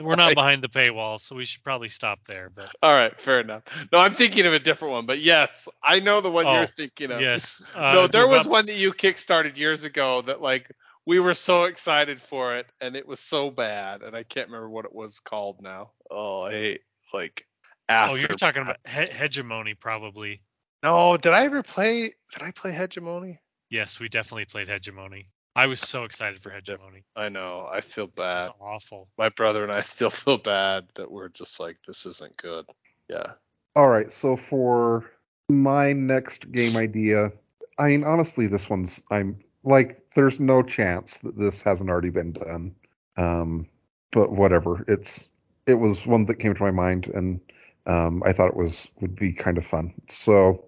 [0.00, 2.50] we're not behind the paywall, so we should probably stop there.
[2.54, 3.62] But All right, fair enough.
[3.92, 6.66] No, I'm thinking of a different one, but yes, I know the one Oh, you're
[6.66, 7.20] thinking of.
[7.20, 10.70] yes, uh, no, there was up- one that you kickstarted years ago that like
[11.06, 14.68] we were so excited for it, and it was so bad, and I can't remember
[14.70, 15.90] what it was called now.
[16.10, 16.80] Oh, I hate
[17.12, 17.46] like
[17.88, 20.40] Oh, you're talking about he- hegemony, probably.
[20.86, 22.14] No, did I ever play?
[22.32, 23.40] Did I play Hegemony?
[23.70, 25.26] Yes, we definitely played hegemony.
[25.56, 27.02] I was so excited for hegemony.
[27.16, 27.68] I know.
[27.68, 28.50] I feel bad.
[28.50, 29.08] was awful.
[29.18, 32.66] My brother and I still feel bad that we're just like this isn't good.
[33.08, 33.32] Yeah.
[33.74, 35.10] All right, so for
[35.48, 37.32] my next game idea,
[37.80, 42.30] I mean honestly, this one's I'm like there's no chance that this hasn't already been
[42.30, 42.76] done.
[43.16, 43.66] Um,
[44.12, 45.28] but whatever, it's
[45.66, 47.40] it was one that came to my mind, and
[47.86, 49.92] um, I thought it was would be kind of fun.
[50.08, 50.64] So,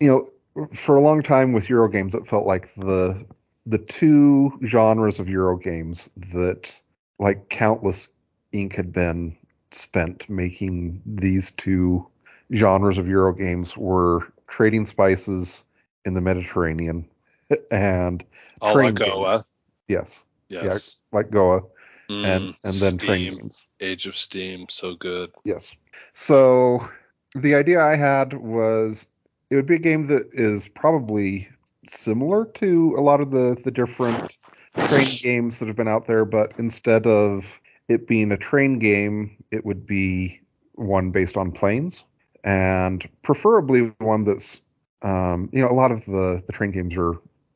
[0.00, 3.24] you know, for a long time with Euro games, it felt like the
[3.66, 6.78] the two genres of Euro games that
[7.18, 8.08] like countless
[8.52, 9.36] ink had been
[9.70, 12.06] spent making these two
[12.54, 15.64] genres of Euro games were trading spices
[16.04, 17.08] in the Mediterranean
[17.70, 18.24] and
[18.72, 19.30] train Goa.
[19.30, 19.44] games.
[19.88, 20.98] Yes, Yes.
[21.12, 21.62] like Goa
[22.08, 23.38] Mm, and and then train Steam.
[23.38, 23.66] games.
[23.80, 25.32] Age of Steam, so good.
[25.44, 25.74] Yes.
[26.12, 26.88] So
[27.34, 29.06] the idea I had was
[29.50, 31.48] it would be a game that is probably
[31.88, 34.36] similar to a lot of the the different
[34.76, 39.42] train games that have been out there, but instead of it being a train game,
[39.50, 40.40] it would be
[40.72, 42.04] one based on planes,
[42.42, 44.60] and preferably one that's
[45.02, 47.14] um, you know a lot of the the train games are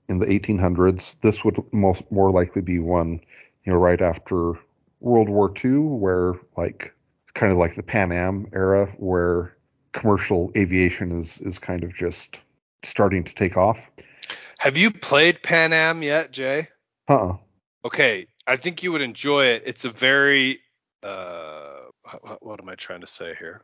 [0.08, 1.20] in the 1800s.
[1.20, 3.20] This would most more likely be one
[3.68, 4.54] you know right after
[5.00, 9.58] World War II, where like it's kind of like the Pan Am era, where
[9.92, 12.40] commercial aviation is is kind of just
[12.82, 13.86] starting to take off.
[14.58, 16.68] Have you played Pan Am yet, Jay?
[17.10, 17.36] Uh-uh.
[17.84, 19.64] Okay, I think you would enjoy it.
[19.66, 20.60] It's a very
[21.02, 21.80] uh
[22.22, 23.60] what, what am I trying to say here?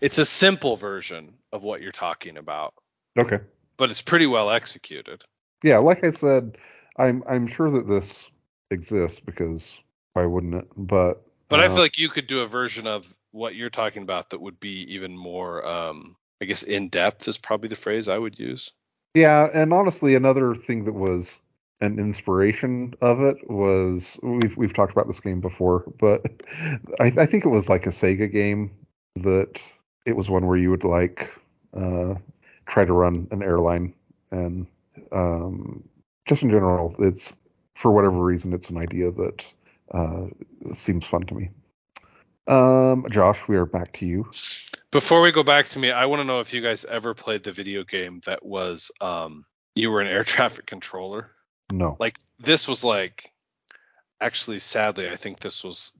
[0.00, 2.72] It's a simple version of what you're talking about,
[3.18, 3.40] Okay.
[3.76, 5.22] but it's pretty well executed.
[5.62, 6.56] Yeah, like I said,
[6.96, 8.30] I'm I'm sure that this
[8.70, 9.78] exists because
[10.12, 10.68] why wouldn't it?
[10.76, 14.02] But But I uh, feel like you could do a version of what you're talking
[14.02, 18.08] about that would be even more um I guess in depth is probably the phrase
[18.08, 18.72] I would use.
[19.14, 21.40] Yeah, and honestly, another thing that was
[21.80, 26.22] an inspiration of it was we've we've talked about this game before, but
[27.00, 28.70] I, I think it was like a Sega game
[29.16, 29.62] that
[30.06, 31.32] it was one where you would like
[31.74, 32.14] uh,
[32.66, 33.94] try to run an airline
[34.30, 34.66] and
[35.12, 35.84] um,
[36.26, 37.36] just in general, it's
[37.80, 39.54] for whatever reason, it's an idea that
[39.90, 40.26] uh,
[40.74, 41.48] seems fun to me.
[42.46, 44.30] Um, Josh, we are back to you.
[44.90, 47.42] Before we go back to me, I want to know if you guys ever played
[47.42, 51.30] the video game that was um, you were an air traffic controller.
[51.72, 51.96] No.
[51.98, 53.32] Like this was like
[54.20, 55.92] actually sadly I think this was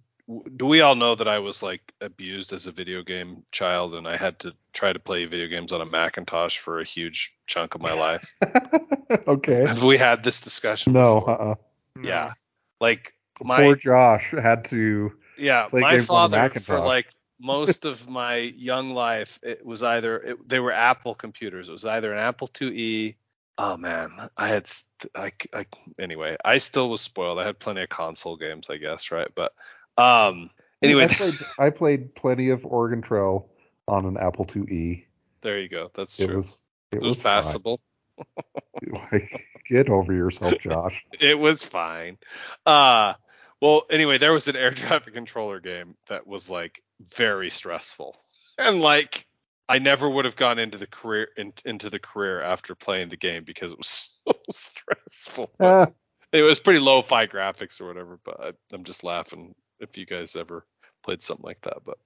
[0.54, 4.06] do we all know that I was like abused as a video game child and
[4.06, 7.74] I had to try to play video games on a Macintosh for a huge chunk
[7.74, 8.34] of my life?
[9.26, 9.66] okay.
[9.66, 10.92] Have we had this discussion?
[10.92, 11.24] No.
[11.26, 11.54] Uh-uh.
[12.02, 12.08] No.
[12.08, 12.32] Yeah.
[12.80, 15.12] Like my Poor Josh had to.
[15.38, 17.08] yeah, play my games on a father for like
[17.40, 21.68] most of my young life, it was either it, they were Apple computers.
[21.68, 23.16] It was either an Apple IIe.
[23.58, 25.66] Oh man, I had st- I, c- I-
[25.98, 26.36] anyway.
[26.44, 27.38] I still was spoiled.
[27.38, 29.28] I had plenty of console games, I guess, right?
[29.34, 29.52] But
[29.98, 30.50] um,
[30.82, 33.48] anyway, I played, I played plenty of Oregon Trail
[33.88, 35.04] on an Apple IIe.
[35.42, 35.90] there you go.
[35.94, 36.36] That's It true.
[36.38, 36.58] was.
[36.92, 37.32] It, it was, was fine.
[37.42, 37.80] passable.
[39.12, 41.04] Like, get over yourself, Josh.
[41.20, 42.18] it was fine.
[42.64, 43.14] Uh
[43.60, 48.16] well, anyway, there was an air traffic controller game that was like very stressful.
[48.58, 49.26] And like
[49.68, 53.16] I never would have gone into the career in, into the career after playing the
[53.16, 55.50] game because it was so stressful.
[55.60, 55.88] Ah,
[56.32, 60.34] It was pretty low-fi graphics or whatever, but I, I'm just laughing if you guys
[60.36, 60.66] ever
[61.04, 61.78] played something like that.
[61.84, 61.98] But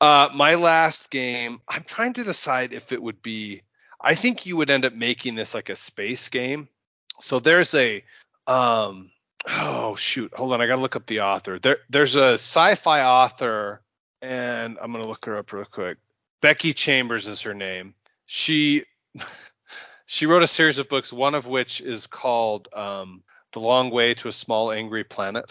[0.00, 3.62] uh, my last game, I'm trying to decide if it would be.
[4.00, 6.68] I think you would end up making this like a space game.
[7.20, 8.02] So there's a
[8.46, 9.10] um
[9.46, 11.58] oh shoot, hold on, I gotta look up the author.
[11.58, 13.82] There there's a sci-fi author,
[14.22, 15.98] and I'm gonna look her up real quick.
[16.40, 17.94] Becky Chambers is her name.
[18.26, 18.84] She
[20.06, 24.14] she wrote a series of books, one of which is called um, The Long Way
[24.14, 25.50] to a Small Angry Planet.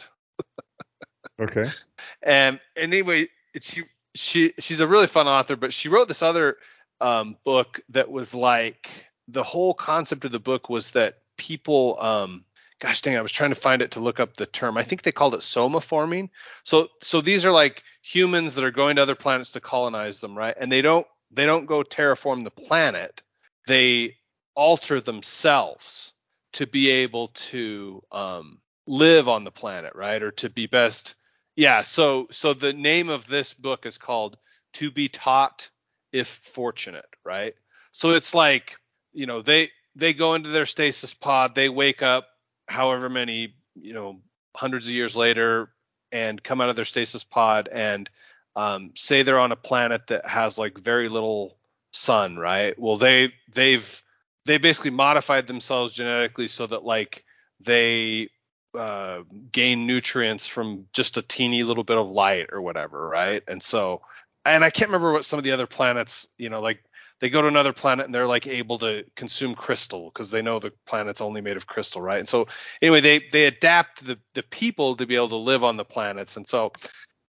[1.39, 1.69] okay.
[2.21, 3.29] And anyway,
[3.61, 3.83] she
[4.15, 6.57] she she's a really fun author, but she wrote this other
[7.01, 12.43] um, book that was like the whole concept of the book was that people um
[12.81, 14.77] gosh dang I was trying to find it to look up the term.
[14.77, 16.29] I think they called it soma forming.
[16.63, 20.37] So so these are like humans that are going to other planets to colonize them,
[20.37, 20.55] right?
[20.57, 23.21] And they don't they don't go terraform the planet.
[23.67, 24.17] They
[24.55, 26.13] alter themselves
[26.53, 30.21] to be able to um, live on the planet, right?
[30.21, 31.15] Or to be best
[31.59, 34.37] yeah, so so the name of this book is called
[34.73, 35.69] To Be Taught
[36.11, 37.53] If Fortunate, right?
[37.91, 38.77] So it's like,
[39.13, 42.27] you know, they they go into their stasis pod, they wake up
[42.67, 44.21] however many, you know,
[44.55, 45.71] hundreds of years later
[46.11, 48.09] and come out of their stasis pod and
[48.55, 51.57] um, say they're on a planet that has like very little
[51.91, 52.77] sun, right?
[52.77, 54.01] Well, they they've
[54.45, 57.23] they basically modified themselves genetically so that like
[57.59, 58.29] they
[58.77, 63.43] uh, gain nutrients from just a teeny little bit of light or whatever, right?
[63.47, 64.01] And so,
[64.45, 66.83] and I can't remember what some of the other planets, you know, like
[67.19, 70.59] they go to another planet and they're like able to consume crystal because they know
[70.59, 72.19] the planet's only made of crystal, right?
[72.19, 72.47] And so,
[72.81, 76.37] anyway, they they adapt the the people to be able to live on the planets.
[76.37, 76.71] And so,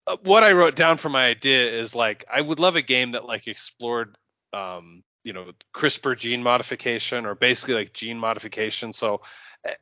[0.07, 3.13] uh, what I wrote down for my idea is like I would love a game
[3.13, 4.17] that like explored,
[4.53, 8.93] um, you know, CRISPR gene modification or basically like gene modification.
[8.93, 9.23] So,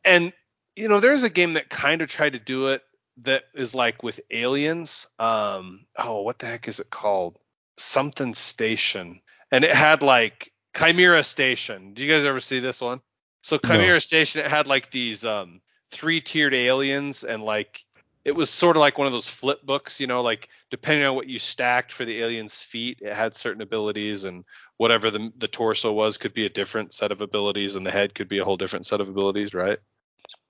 [0.05, 0.33] and
[0.75, 2.83] you know, there's a game that kind of tried to do it
[3.23, 5.09] that is like with aliens.
[5.19, 7.39] Um, oh, what the heck is it called?
[7.77, 11.95] Something Station, and it had like Chimera Station.
[11.95, 13.01] Do you guys ever see this one?
[13.43, 17.85] So Chimera Station, it had like these um, three-tiered aliens, and like
[18.25, 21.15] it was sort of like one of those flip books, you know, like depending on
[21.15, 24.45] what you stacked for the alien's feet, it had certain abilities, and
[24.77, 28.15] whatever the the torso was could be a different set of abilities, and the head
[28.15, 29.79] could be a whole different set of abilities, right?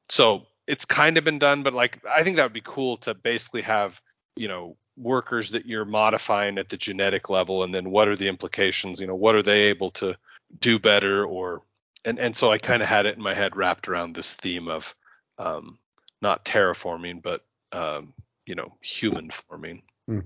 [0.08, 3.14] so it's kind of been done but like i think that would be cool to
[3.14, 4.00] basically have
[4.36, 8.28] you know workers that you're modifying at the genetic level and then what are the
[8.28, 9.00] implications?
[9.00, 10.16] You know what are they able to
[10.58, 11.62] do better or
[12.04, 14.68] and and so i kind of had it in my head wrapped around this theme
[14.68, 14.94] of
[15.38, 15.78] um
[16.20, 18.12] not terraforming but um
[18.46, 20.20] you know human forming Hmm.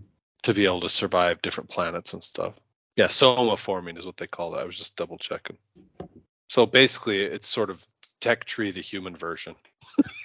[0.45, 2.55] to be able to survive different planets and stuff.
[2.97, 5.59] Yeah soma forming is what they call it i was just double checking.
[6.49, 7.85] So basically it's sort of
[8.21, 9.57] tech tree the human version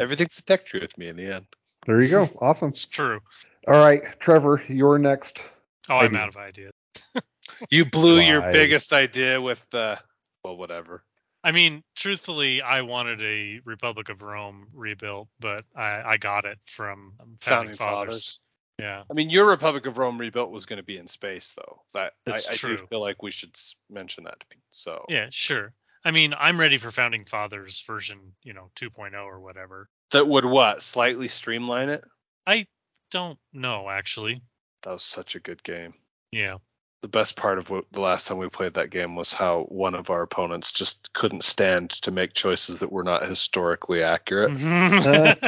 [0.00, 1.46] Everything's a tech tree with me in the end.
[1.86, 2.28] There you go.
[2.40, 2.70] Awesome.
[2.70, 3.20] It's true.
[3.68, 5.42] All right, Trevor, you're next.
[5.88, 6.18] Oh, I'm Idea.
[6.20, 6.72] out of ideas.
[7.68, 9.98] You blew your biggest idea with the
[10.44, 11.04] well, whatever.
[11.42, 16.58] I mean, truthfully, I wanted a Republic of Rome rebuilt, but I, I got it
[16.66, 18.08] from Founding Founding, Fathers.
[18.08, 18.40] Fathers.
[18.78, 19.02] Yeah.
[19.10, 21.82] I mean, your Republic of Rome rebuilt was going to be in space, though.
[21.92, 22.86] That I, That's I do true.
[22.86, 23.54] feel like we should
[23.90, 24.40] mention that.
[24.40, 24.64] to people.
[24.70, 25.74] So Yeah, sure.
[26.04, 29.88] I mean, I'm ready for Founding Fathers version, you know, 2.0 or whatever.
[30.12, 32.02] that would what slightly streamline it.
[32.46, 32.66] I
[33.10, 34.42] don't know actually.
[34.82, 35.94] That was such a good game.
[36.32, 36.56] Yeah.
[37.02, 39.94] the best part of what, the last time we played that game was how one
[39.94, 44.52] of our opponents just couldn't stand to make choices that were not historically accurate.
[44.52, 45.46] Mm-hmm.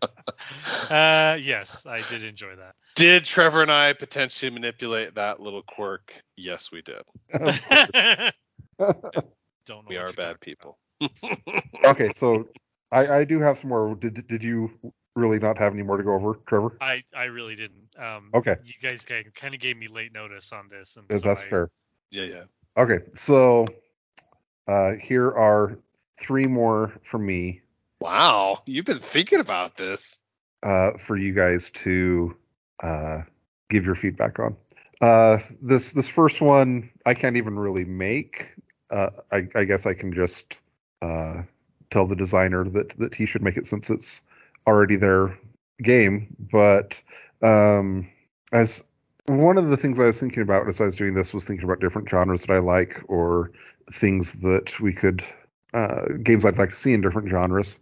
[0.90, 2.74] uh, yes, I did enjoy that.
[2.96, 6.12] Did Trevor and I potentially manipulate that little quirk?
[6.36, 7.02] Yes, we did.
[8.78, 10.78] Don't know We are bad people.
[11.84, 12.48] okay, so
[12.90, 13.94] I, I do have some more.
[13.94, 14.70] Did did you
[15.16, 16.76] really not have any more to go over, Trevor?
[16.80, 17.88] I I really didn't.
[17.98, 18.56] Um, Okay.
[18.64, 21.46] You guys kind of gave me late notice on this, and Yeah, so That's I-
[21.46, 21.70] fair.
[22.10, 22.44] Yeah, yeah.
[22.76, 23.66] Okay, so
[24.66, 25.78] uh, here are
[26.18, 27.60] three more from me
[28.00, 30.18] Wow, you've been thinking about this.
[30.62, 32.36] Uh, for you guys to
[32.82, 33.22] uh,
[33.68, 34.56] give your feedback on.
[35.00, 38.50] Uh, this this first one I can't even really make.
[38.90, 40.58] Uh, I, I guess I can just
[41.00, 41.42] uh,
[41.90, 44.22] tell the designer that that he should make it since it's
[44.66, 45.38] already their
[45.82, 46.36] game.
[46.52, 47.00] But
[47.42, 48.08] um,
[48.52, 48.84] as
[49.26, 51.64] one of the things I was thinking about as I was doing this was thinking
[51.64, 53.52] about different genres that I like or
[53.92, 55.24] things that we could
[55.74, 57.76] uh, games I'd like to see in different genres.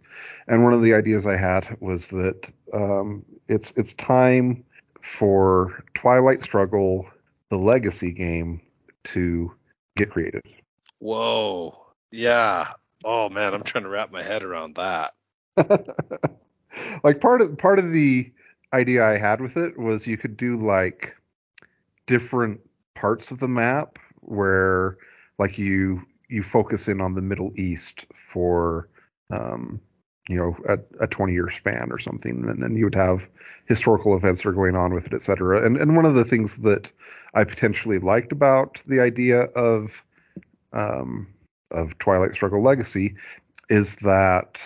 [0.47, 4.63] And one of the ideas I had was that um, it's it's time
[5.01, 7.07] for Twilight Struggle,
[7.49, 8.61] the Legacy game,
[9.05, 9.51] to
[9.95, 10.43] get created.
[10.99, 11.77] Whoa.
[12.11, 12.71] Yeah.
[13.03, 15.13] Oh man, I'm trying to wrap my head around that.
[17.03, 18.31] like part of part of the
[18.73, 21.15] idea I had with it was you could do like
[22.05, 22.59] different
[22.95, 24.97] parts of the map where
[25.37, 28.87] like you you focus in on the Middle East for
[29.31, 29.79] um
[30.27, 33.27] you know a, a 20 year span or something and then you would have
[33.65, 36.57] historical events that are going on with it etc and and one of the things
[36.57, 36.91] that
[37.33, 40.03] I potentially liked about the idea of
[40.71, 41.27] um
[41.71, 43.15] of Twilight Struggle Legacy
[43.69, 44.59] is that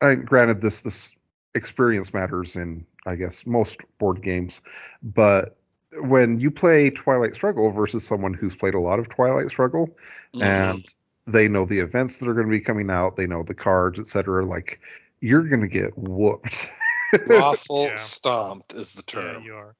[0.00, 1.12] I, granted this this
[1.54, 4.60] experience matters in I guess most board games,
[5.02, 5.57] but
[6.02, 9.96] when you play Twilight Struggle versus someone who's played a lot of Twilight Struggle
[10.34, 10.42] Mm-hmm.
[10.44, 10.84] and
[11.26, 13.98] they know the events that are going to be coming out, they know the cards,
[13.98, 14.44] etc.
[14.44, 14.80] Like
[15.20, 16.70] you're going to get whooped.
[17.26, 17.96] Raffle Yeah.
[17.96, 19.44] stomped is the Yeah, term.
[19.44, 19.74] you are.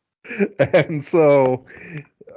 [0.75, 1.65] and so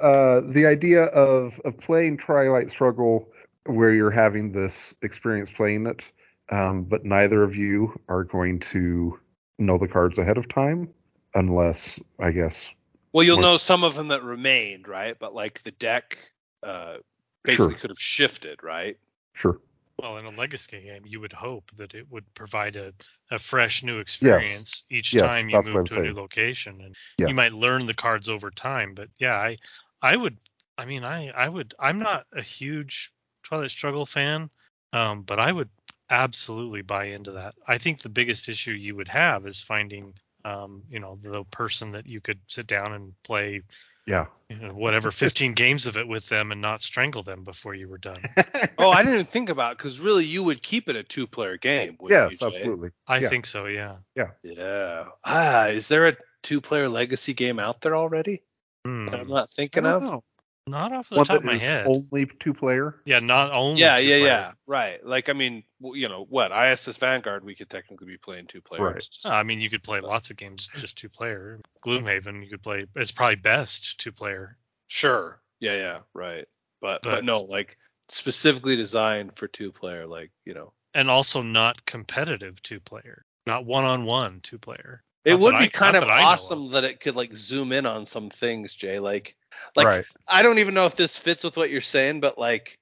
[0.01, 3.30] uh, the idea of of playing Twilight Struggle
[3.65, 6.11] where you're having this experience playing it,
[6.51, 9.19] um, but neither of you are going to
[9.59, 10.89] know the cards ahead of time,
[11.36, 12.74] unless I guess
[13.14, 15.18] Well, you'll What- know some of them that remained, right?
[15.18, 16.18] But like the deck
[16.64, 16.97] uh
[17.43, 17.80] basically Sure.
[17.80, 18.97] could have shifted, right?
[19.34, 19.59] sure.
[19.97, 22.93] Well, in a legacy game, you would hope that it would provide a,
[23.32, 26.95] a fresh new experience each Yes, time you move I'm to a new location, and
[27.18, 27.30] Yes.
[27.30, 28.93] you might learn the cards over time.
[28.95, 29.57] But yeah, I
[30.01, 30.38] I would.
[30.78, 31.74] I mean, I I would.
[31.80, 33.12] I'm not a huge
[33.43, 34.49] Twilight Struggle fan,
[34.93, 35.70] um, but I would
[36.09, 37.55] absolutely buy into that.
[37.68, 40.14] I think the biggest issue you would have is finding,
[40.46, 43.62] um, you know, the person that you could sit down and play,
[44.06, 44.26] Yeah.
[44.50, 47.88] you know, whatever 15 games of it with them and not strangle them before you
[47.88, 48.22] were done.
[48.78, 51.98] Oh, I didn't think about because really you would keep it a two player game.
[52.00, 52.89] wouldn't yes, you, absolutely.
[53.08, 53.30] I Yeah.
[53.30, 53.66] think so.
[53.68, 53.98] Yeah.
[54.16, 54.32] Yeah.
[54.44, 55.06] Yeah.
[55.24, 58.42] Ah, is there a two player legacy game out there already
[58.84, 60.02] that I'm not I thinking don't of?
[60.04, 60.24] know.
[60.68, 61.88] Not off the One top of my is head.
[61.88, 63.01] only two player.
[63.05, 63.82] Yeah, not only.
[63.82, 64.26] Yeah, two yeah, player.
[64.28, 64.51] yeah.
[64.68, 65.05] Right.
[65.05, 69.09] Like I mean, you know, what ISS Vanguard we could technically be playing two players.
[69.26, 69.32] Right.
[69.32, 71.59] Uh, I mean, you could play lots of games just two player.
[71.86, 72.86] Gloomhaven, you could play.
[72.95, 74.57] It's probably best two player.
[74.88, 75.41] Sure.
[75.59, 75.99] Yeah, yeah.
[76.14, 76.45] Right.
[76.80, 77.78] But, but But- no, like
[78.09, 80.74] specifically designed for two player, like you know.
[80.93, 85.03] and also not competitive two player, not one on one two player.
[85.24, 86.26] It would be I- kind of that I of.
[86.26, 88.99] awesome that it could like zoom in on some things, Jay.
[88.99, 89.36] Like,
[89.76, 90.05] like right.
[90.28, 92.80] I don't even know if this fits with what you're saying, but like,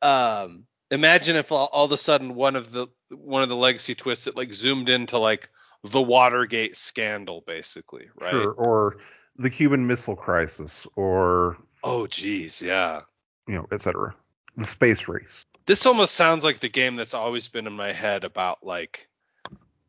[0.00, 3.94] um, imagine if all, all of a sudden one of the one of the legacy
[3.94, 5.48] twists it like zoomed into like
[5.84, 8.30] the Watergate scandal, basically, right?
[8.30, 8.52] Sure.
[8.52, 8.96] Or
[9.36, 13.00] the Cuban Missile Crisis, or Oh, geez, yeah.
[13.48, 14.14] you know, etc.
[14.56, 15.44] The space race.
[15.66, 19.08] This almost sounds like the game that's always been in my head about like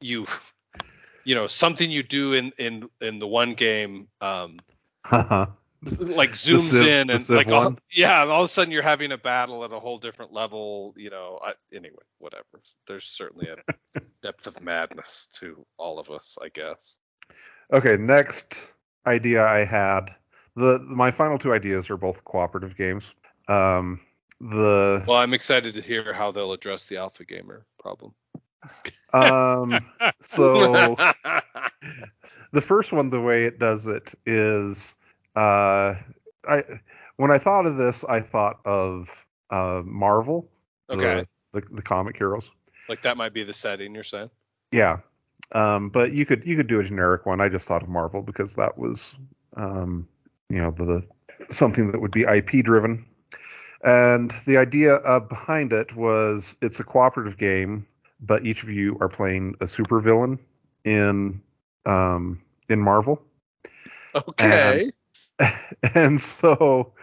[0.01, 0.25] you,
[1.23, 4.57] you know, something you do in in in the one game, um,
[5.11, 9.17] like zooms Civ- in and like all, yeah, all of a sudden you're having a
[9.17, 10.93] battle at a whole different level.
[10.97, 12.45] You know, I, anyway, whatever.
[12.87, 16.97] There's certainly a depth of madness to all of us, I guess.
[17.71, 18.55] Okay, next
[19.05, 20.15] idea I had.
[20.55, 23.13] The my final two ideas are both cooperative games.
[23.47, 23.99] Um,
[24.39, 28.13] the Well, I'm excited to hear how they'll address the alpha gamer problem.
[29.13, 29.79] Um,
[30.21, 30.95] so
[32.51, 34.95] the first one, the way it does it is,
[35.35, 35.95] uh,
[36.47, 36.63] I
[37.17, 40.49] when I thought of this, I thought of uh, Marvel,
[40.89, 42.51] okay, the, the the comic heroes.
[42.89, 44.29] like that might be the setting you're saying.
[44.71, 44.99] Yeah,
[45.53, 47.41] um, but you could you could do a generic one.
[47.41, 49.15] I just thought of Marvel because that was
[49.55, 50.07] um,
[50.49, 51.05] you know, the
[51.49, 53.05] something that would be IP driven.
[53.83, 57.85] And the idea uh, behind it was it's a cooperative game,
[58.23, 60.39] but each of you are playing a supervillain
[60.85, 61.41] in
[61.85, 63.21] um, in Marvel.
[64.15, 64.89] Okay.
[65.95, 66.93] and so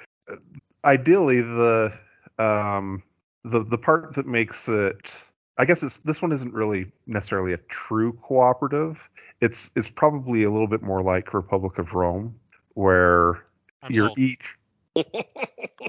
[0.85, 1.93] ideally the
[2.39, 3.03] um
[3.45, 5.23] the the part that makes it
[5.59, 9.09] I guess it's this one isn't really necessarily a true cooperative.
[9.41, 12.35] It's it's probably a little bit more like Republic of Rome,
[12.75, 13.45] where
[13.83, 14.18] I'm you're sold.
[14.18, 14.57] each
[14.97, 15.05] you,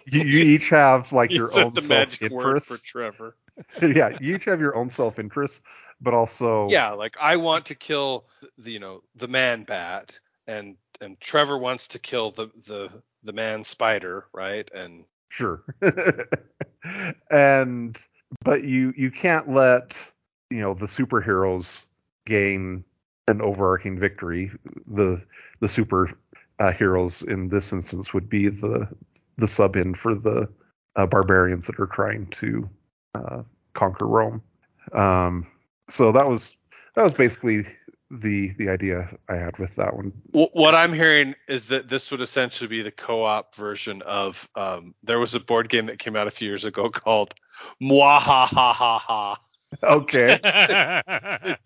[0.05, 2.77] you each have like your own the self magic word for.
[2.77, 3.35] Trevor.
[3.81, 5.63] yeah, you each have your own self interest,
[6.01, 8.25] but also Yeah, like I want to kill
[8.57, 12.89] the you know the man bat, and and Trevor wants to kill the the
[13.23, 14.69] the man spider, right?
[14.73, 15.63] And Sure.
[17.31, 17.97] and
[18.43, 19.97] but you you can't let
[20.49, 21.85] you know the superheroes
[22.25, 22.83] gain
[23.27, 24.51] an overarching victory.
[24.87, 25.23] The
[25.59, 26.09] the super
[26.61, 28.87] uh, heroes in this instance would be the
[29.37, 30.47] the sub in for the
[30.95, 32.69] uh, barbarians that are trying to
[33.15, 33.41] uh,
[33.73, 34.43] conquer Rome.
[34.93, 35.47] Um,
[35.89, 36.55] so that was
[36.95, 37.65] that was basically
[38.11, 40.13] the the idea I had with that one.
[40.31, 45.17] What I'm hearing is that this would essentially be the co-op version of um, there
[45.17, 47.33] was a board game that came out a few years ago called
[47.81, 49.37] Mwahahaha.
[49.83, 51.55] Okay.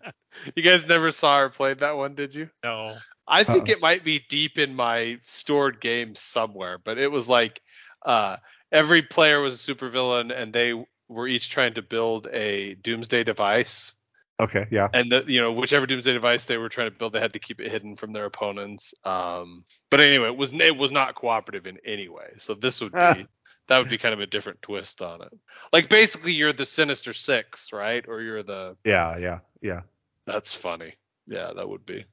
[0.54, 2.50] You guys never saw or played that one, did you?
[2.62, 2.98] no.
[3.28, 7.60] I think it might be deep in my stored games somewhere, but it was like
[8.04, 8.36] uh,
[8.70, 10.72] every player was a supervillain and they
[11.08, 13.94] were each trying to build a doomsday device
[14.38, 14.66] Okay.
[14.70, 14.88] Yeah.
[14.92, 17.38] and the, you know whichever doomsday device they were trying to build they had to
[17.38, 21.66] keep it hidden from their opponents um but anyway it was it was not cooperative
[21.66, 23.14] in any way so this would Ah.
[23.14, 23.26] be
[23.68, 25.32] that would be kind of a different twist on it
[25.72, 29.16] like basically you're the sinister six right or you're the Yeah.
[29.18, 29.38] Yeah.
[29.62, 29.80] Yeah.
[30.26, 30.94] that's funny
[31.26, 32.04] yeah that would be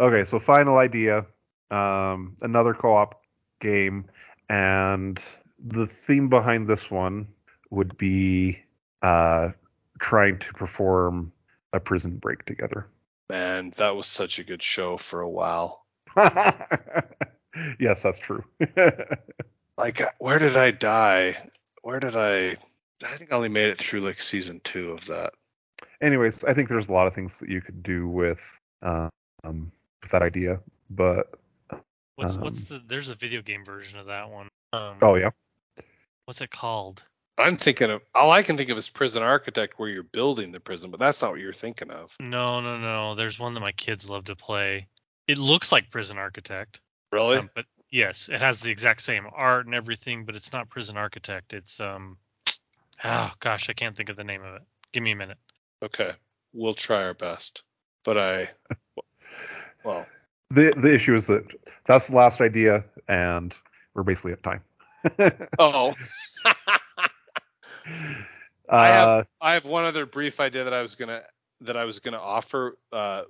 [0.00, 1.26] Okay, so final idea,
[1.70, 3.22] um, another co-op
[3.60, 4.06] game,
[4.48, 5.22] and
[5.58, 7.28] the theme behind this one
[7.70, 8.58] would be
[9.02, 9.50] uh,
[10.00, 11.32] trying to perform
[11.72, 12.88] a prison break together.
[13.28, 15.84] man that was such a good show for a while
[17.78, 18.42] yes, that's true.
[19.78, 21.36] like uh, where did i die
[21.82, 22.56] where did i
[23.04, 25.32] i think i only made it through like season two of that
[26.00, 29.70] Anyways, I think there's a lot of things that you could do with um,
[30.02, 31.34] with that idea, but
[32.16, 32.84] What's what's Um, the?
[32.86, 34.48] There's a video game version of that one.
[34.72, 35.30] Um, oh yeah,
[36.26, 37.02] What's it called?
[37.38, 40.60] i'm thinking of all i can think of is prison architect where you're building the
[40.60, 43.14] prison but that's not what you're thinking of No, no, no.
[43.14, 44.88] There's one that my kids love to play.
[45.26, 46.80] It looks like Prison Architect,
[47.12, 50.68] really um, but yes, it has the exact same art and everything, but it's not
[50.68, 51.54] Prison Architect.
[51.54, 52.18] It's um,
[53.04, 54.62] oh gosh, I can't think of the name of it.
[54.92, 55.38] Give me a minute.
[55.82, 56.12] Okay,
[56.52, 57.62] we'll try our best.
[58.04, 58.50] But I,
[59.84, 60.06] well,
[60.50, 61.44] the the issue is that
[61.84, 63.54] that's the last idea, and
[63.94, 64.62] we're basically at time.
[65.58, 65.94] oh,
[66.44, 66.52] uh,
[68.68, 71.22] I have I have one other brief idea that I was gonna
[71.62, 72.76] that I was gonna offer.
[72.92, 73.22] Uh,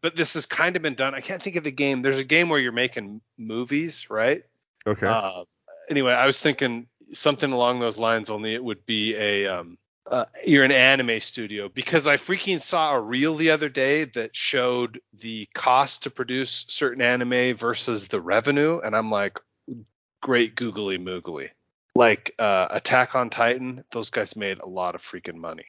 [0.00, 1.14] but this has kind of been done.
[1.14, 2.02] I can't think of the game.
[2.02, 4.44] There's a game where you're making movies, right?
[4.86, 5.06] okay.
[5.06, 5.44] Uh,
[5.88, 8.30] anyway, I was thinking something along those lines.
[8.30, 9.78] Only it would be a um,
[10.10, 14.36] uh, you're an anime studio because I freaking saw a reel the other day that
[14.36, 19.40] showed the cost to produce certain anime versus the revenue, and I'm like,
[20.22, 21.50] great googly moogly.
[21.96, 25.66] Like uh, Attack on Titan, those guys made a lot of freaking money,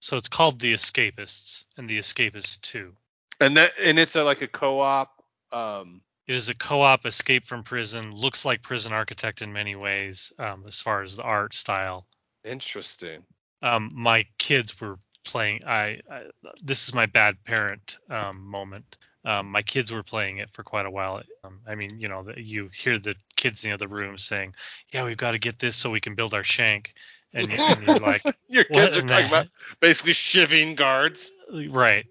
[0.00, 2.94] So it's called The Escapists and The Escapists 2.
[3.40, 5.10] and that and it's a, like a co-op.
[5.52, 8.14] Um, It is a co-op escape from prison.
[8.14, 12.06] Looks like Prison Architect in many ways, um, as far as the art style.
[12.44, 13.24] interesting.
[13.64, 15.64] Um, my kids were playing.
[15.66, 16.22] I, I
[16.62, 18.98] this is my bad parent um, moment.
[19.24, 21.22] Um, my kids were playing it for quite a while.
[21.44, 24.54] Um, I mean, you know, the, you hear the kids in the other room saying,
[24.92, 26.92] "Yeah, we've got to get this so we can build our shank,"
[27.32, 29.46] and, you- and you're like, Your "What kids are talking about
[29.80, 31.32] basically shivving guards.
[31.70, 32.04] right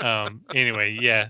[0.00, 1.28] um anyway yeah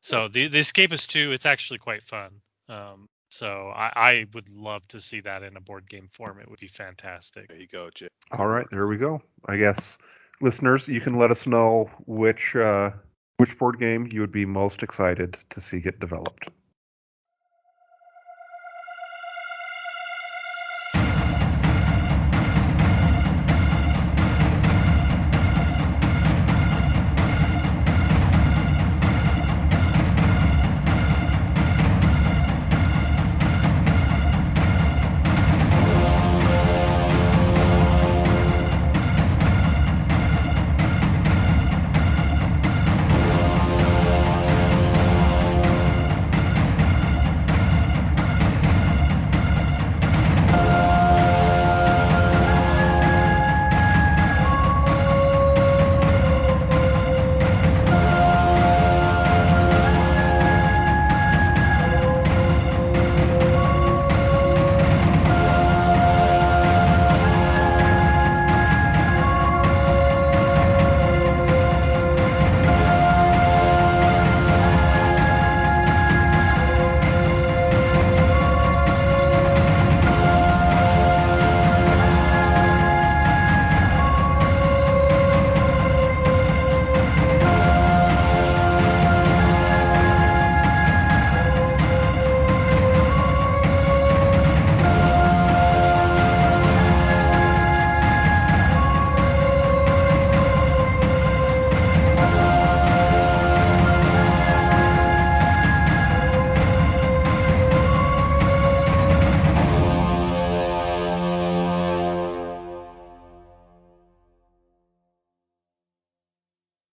[0.00, 2.30] so the the escapist 2 it's actually quite fun
[2.68, 6.50] um so I, I would love to see that in a board game form it
[6.50, 8.08] would be fantastic There you go, Jim.
[8.32, 9.22] All right, there we go.
[9.46, 9.98] I guess
[10.40, 12.90] listeners, you can let us know which uh,
[13.38, 16.50] which board game you would be most excited to see get developed.